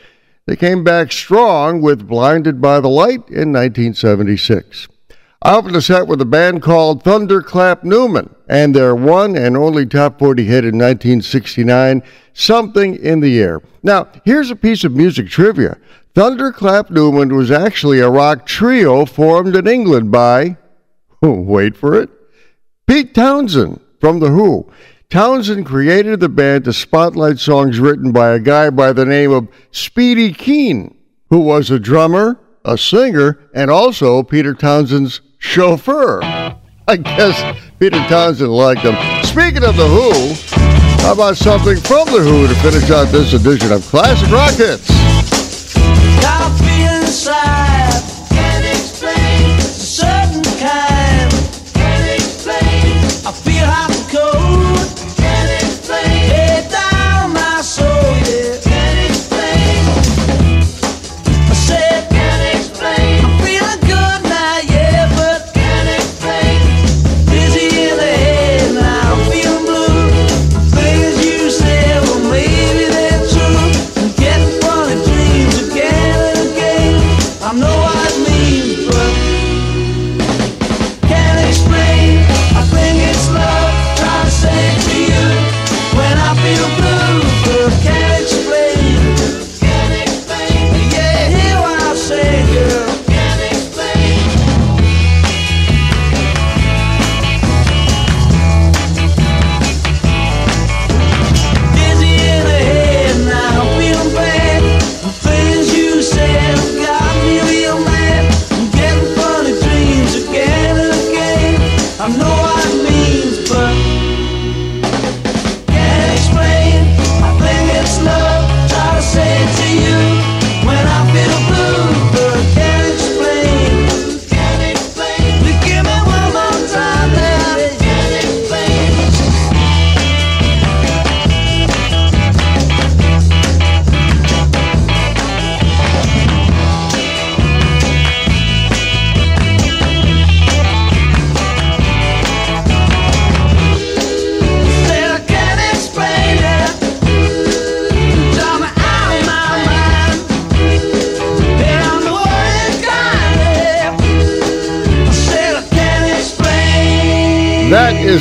they 0.46 0.56
came 0.56 0.86
back 0.86 1.12
strong 1.12 1.82
with 1.82 2.08
Blinded 2.08 2.62
by 2.62 2.80
the 2.80 2.88
Light 2.88 3.28
in 3.28 3.52
1976. 3.52 4.88
I 5.42 5.56
opened 5.56 5.76
the 5.76 5.82
set 5.82 6.06
with 6.06 6.20
a 6.20 6.26
band 6.26 6.62
called 6.62 7.04
Thunderclap 7.04 7.86
Newman 7.86 8.36
and 8.50 8.76
their 8.76 8.94
one 8.94 9.38
and 9.38 9.56
only 9.56 9.86
top 9.86 10.20
40 10.20 10.44
hit 10.44 10.66
in 10.66 10.78
1969, 10.78 12.04
Something 12.34 12.96
in 12.98 13.22
the 13.22 13.40
Air. 13.40 13.62
Now, 13.82 14.10
here's 14.26 14.52
a 14.52 14.56
piece 14.58 14.84
of 14.84 14.92
music 14.92 15.30
trivia 15.30 15.78
Thunderclap 16.14 16.90
Newman 16.90 17.34
was 17.34 17.52
actually 17.52 18.02
a 18.02 18.10
rock 18.10 18.46
trio 18.46 19.06
formed 19.06 19.56
in 19.56 19.66
England 19.66 20.12
by, 20.12 20.58
wait 21.22 21.78
for 21.78 21.96
it, 21.96 22.10
Pete 22.86 23.14
Townshend 23.14 23.80
from 24.02 24.20
The 24.20 24.32
Who. 24.32 24.70
Townshend 25.10 25.66
created 25.66 26.20
the 26.20 26.28
band 26.28 26.66
to 26.66 26.74
spotlight 26.74 27.40
songs 27.40 27.80
written 27.80 28.12
by 28.12 28.32
a 28.32 28.40
guy 28.40 28.70
by 28.72 28.92
the 28.92 29.06
name 29.06 29.32
of 29.32 29.48
Speedy 29.72 30.34
Keen, 30.34 30.98
who 31.30 31.40
was 31.40 31.72
a 31.72 31.80
drummer, 31.80 32.42
a 32.66 32.78
singer, 32.78 33.40
and 33.54 33.72
also 33.72 34.22
Peter 34.22 34.54
Townshend's 34.54 35.22
Chauffeur. 35.40 36.22
I 36.88 36.96
guess 36.98 37.58
Peter 37.80 37.98
Townshend 38.08 38.52
liked 38.52 38.84
them. 38.84 38.96
Speaking 39.24 39.64
of 39.64 39.76
The 39.76 39.88
Who, 39.88 40.34
how 41.04 41.14
about 41.14 41.38
something 41.38 41.78
from 41.78 42.06
The 42.08 42.20
Who 42.20 42.48
to 42.48 42.56
finish 42.56 42.92
out 42.92 43.06
this 43.06 43.34
edition 43.34 43.72
of 43.72 43.82
Classic 43.84 44.30
Rockets? 44.30 44.88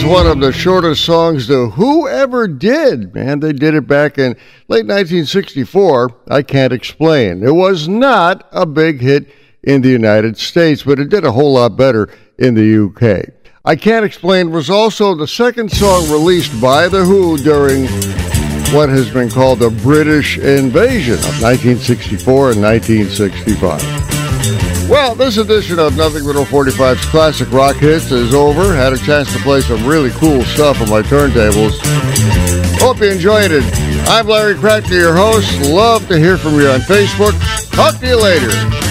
One 0.04 0.26
of 0.26 0.40
the 0.40 0.52
shortest 0.52 1.04
songs 1.04 1.46
the 1.46 1.70
Who 1.70 2.08
ever 2.08 2.46
did. 2.46 3.14
Man, 3.14 3.40
they 3.40 3.52
did 3.52 3.74
it 3.74 3.86
back 3.86 4.18
in 4.18 4.32
late 4.68 4.86
1964. 4.86 6.10
I 6.28 6.42
can't 6.42 6.72
explain. 6.72 7.42
It 7.42 7.54
was 7.54 7.88
not 7.88 8.48
a 8.52 8.66
big 8.66 9.00
hit 9.00 9.28
in 9.62 9.82
the 9.82 9.88
United 9.88 10.36
States, 10.36 10.82
but 10.82 10.98
it 10.98 11.08
did 11.08 11.24
a 11.24 11.32
whole 11.32 11.54
lot 11.54 11.76
better 11.76 12.08
in 12.38 12.54
the 12.54 12.86
UK. 12.86 13.34
I 13.64 13.76
Can't 13.76 14.04
Explain 14.04 14.50
was 14.50 14.70
also 14.70 15.14
the 15.14 15.26
second 15.26 15.70
song 15.70 16.10
released 16.10 16.60
by 16.60 16.88
The 16.88 17.04
Who 17.04 17.36
during 17.36 17.86
what 18.74 18.88
has 18.88 19.10
been 19.10 19.30
called 19.30 19.58
the 19.58 19.70
British 19.70 20.38
invasion 20.38 21.14
of 21.14 21.42
1964 21.42 22.52
and 22.52 22.62
1965. 22.62 24.07
Well, 24.88 25.14
this 25.14 25.36
edition 25.36 25.78
of 25.78 25.96
Nothing 25.96 26.24
But 26.24 26.36
45's 26.36 27.04
classic 27.06 27.50
rock 27.52 27.76
hits 27.76 28.10
is 28.10 28.34
over. 28.34 28.74
Had 28.74 28.92
a 28.92 28.98
chance 28.98 29.32
to 29.32 29.38
play 29.40 29.60
some 29.60 29.86
really 29.86 30.10
cool 30.10 30.42
stuff 30.44 30.80
on 30.80 30.88
my 30.88 31.02
turntables. 31.02 31.78
Hope 32.80 33.00
you 33.00 33.10
enjoyed 33.10 33.50
it. 33.50 33.64
I'm 34.08 34.26
Larry 34.26 34.54
Kratka, 34.54 34.90
your 34.90 35.14
host. 35.14 35.60
Love 35.68 36.08
to 36.08 36.18
hear 36.18 36.38
from 36.38 36.54
you 36.54 36.68
on 36.68 36.80
Facebook. 36.80 37.32
Talk 37.72 38.00
to 38.00 38.06
you 38.06 38.20
later. 38.20 38.87